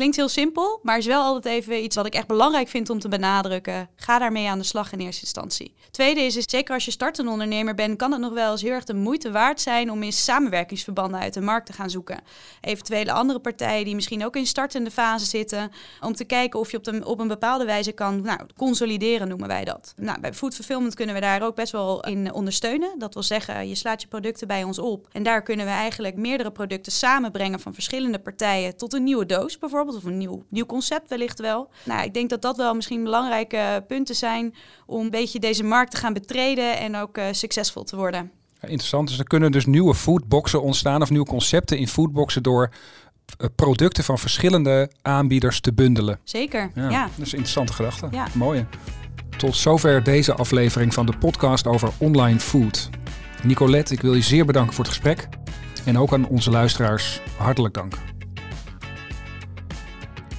Klinkt 0.00 0.18
heel 0.18 0.28
simpel, 0.28 0.80
maar 0.82 0.98
is 0.98 1.06
wel 1.06 1.22
altijd 1.22 1.54
even 1.54 1.84
iets 1.84 1.96
wat 1.96 2.06
ik 2.06 2.14
echt 2.14 2.26
belangrijk 2.26 2.68
vind 2.68 2.90
om 2.90 2.98
te 2.98 3.08
benadrukken. 3.08 3.88
Ga 3.96 4.18
daarmee 4.18 4.48
aan 4.48 4.58
de 4.58 4.64
slag 4.64 4.92
in 4.92 4.98
eerste 4.98 5.22
instantie. 5.22 5.74
Tweede 5.90 6.20
is, 6.20 6.34
zeker 6.34 6.74
als 6.74 6.84
je 6.84 6.90
startende 6.90 7.30
ondernemer 7.30 7.74
bent, 7.74 7.96
kan 7.96 8.12
het 8.12 8.20
nog 8.20 8.32
wel 8.32 8.50
eens 8.52 8.62
heel 8.62 8.72
erg 8.72 8.84
de 8.84 8.94
moeite 8.94 9.30
waard 9.30 9.60
zijn 9.60 9.90
om 9.90 10.02
in 10.02 10.12
samenwerkingsverbanden 10.12 11.20
uit 11.20 11.34
de 11.34 11.40
markt 11.40 11.66
te 11.66 11.72
gaan 11.72 11.90
zoeken. 11.90 12.20
Eventuele 12.60 13.12
andere 13.12 13.38
partijen 13.38 13.84
die 13.84 13.94
misschien 13.94 14.24
ook 14.24 14.36
in 14.36 14.46
startende 14.46 14.90
fase 14.90 15.24
zitten, 15.24 15.70
om 16.00 16.14
te 16.14 16.24
kijken 16.24 16.60
of 16.60 16.70
je 16.70 16.76
op, 16.76 16.84
de, 16.84 17.00
op 17.04 17.20
een 17.20 17.28
bepaalde 17.28 17.64
wijze 17.64 17.92
kan 17.92 18.22
nou, 18.22 18.40
consolideren, 18.56 19.28
noemen 19.28 19.48
wij 19.48 19.64
dat. 19.64 19.94
Nou, 19.96 20.20
bij 20.20 20.34
Food 20.34 20.54
Fulfillment 20.54 20.94
kunnen 20.94 21.14
we 21.14 21.20
daar 21.20 21.42
ook 21.42 21.54
best 21.54 21.72
wel 21.72 22.04
in 22.04 22.32
ondersteunen. 22.32 22.98
Dat 22.98 23.14
wil 23.14 23.22
zeggen, 23.22 23.68
je 23.68 23.74
slaat 23.74 24.02
je 24.02 24.08
producten 24.08 24.46
bij 24.46 24.64
ons 24.64 24.78
op 24.78 25.08
en 25.12 25.22
daar 25.22 25.42
kunnen 25.42 25.66
we 25.66 25.72
eigenlijk 25.72 26.16
meerdere 26.16 26.50
producten 26.50 26.92
samenbrengen 26.92 27.60
van 27.60 27.74
verschillende 27.74 28.18
partijen 28.18 28.76
tot 28.76 28.92
een 28.92 29.04
nieuwe 29.04 29.26
doos 29.26 29.58
bijvoorbeeld 29.58 29.88
of 29.94 30.04
een 30.04 30.18
nieuw, 30.18 30.44
nieuw 30.48 30.66
concept 30.66 31.08
wellicht 31.08 31.38
wel. 31.40 31.68
Nou, 31.84 32.04
ik 32.04 32.14
denk 32.14 32.30
dat 32.30 32.42
dat 32.42 32.56
wel 32.56 32.74
misschien 32.74 33.02
belangrijke 33.02 33.84
punten 33.86 34.14
zijn 34.14 34.54
om 34.86 35.04
een 35.04 35.10
beetje 35.10 35.38
deze 35.38 35.64
markt 35.64 35.90
te 35.90 35.96
gaan 35.96 36.12
betreden 36.12 36.78
en 36.78 36.96
ook 36.96 37.18
uh, 37.18 37.24
succesvol 37.30 37.84
te 37.84 37.96
worden. 37.96 38.30
Ja, 38.60 38.68
interessant. 38.68 39.08
Dus 39.08 39.18
er 39.18 39.24
kunnen 39.24 39.52
dus 39.52 39.66
nieuwe 39.66 39.94
foodboxen 39.94 40.62
ontstaan 40.62 41.02
of 41.02 41.10
nieuwe 41.10 41.26
concepten 41.26 41.78
in 41.78 41.88
foodboxen 41.88 42.42
door 42.42 42.70
uh, 43.38 43.46
producten 43.56 44.04
van 44.04 44.18
verschillende 44.18 44.90
aanbieders 45.02 45.60
te 45.60 45.72
bundelen. 45.72 46.18
Zeker, 46.24 46.70
ja. 46.74 46.90
ja. 46.90 47.02
Dat 47.02 47.26
is 47.26 47.32
een 47.32 47.38
interessante 47.38 47.72
gedachte. 47.72 48.08
Ja. 48.10 48.26
Mooi. 48.34 48.66
Tot 49.36 49.56
zover 49.56 50.02
deze 50.02 50.34
aflevering 50.34 50.94
van 50.94 51.06
de 51.06 51.18
podcast 51.18 51.66
over 51.66 51.90
online 51.98 52.40
food. 52.40 52.90
Nicolette, 53.42 53.94
ik 53.94 54.00
wil 54.00 54.14
je 54.14 54.22
zeer 54.22 54.44
bedanken 54.44 54.74
voor 54.74 54.84
het 54.84 54.92
gesprek. 54.92 55.28
En 55.84 55.98
ook 55.98 56.12
aan 56.12 56.28
onze 56.28 56.50
luisteraars 56.50 57.20
hartelijk 57.36 57.74
dank. 57.74 57.94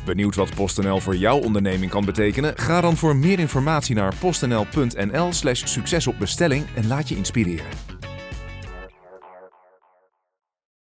Benieuwd 0.05 0.35
wat 0.35 0.55
PostNL 0.55 0.99
voor 0.99 1.15
jouw 1.15 1.37
onderneming 1.37 1.91
kan 1.91 2.05
betekenen? 2.05 2.57
Ga 2.57 2.81
dan 2.81 2.97
voor 2.97 3.15
meer 3.15 3.39
informatie 3.39 3.95
naar 3.95 4.13
postnl.nl/slash 4.19 5.77
en 6.75 6.87
laat 6.87 7.09
je 7.09 7.15
inspireren. 7.15 8.00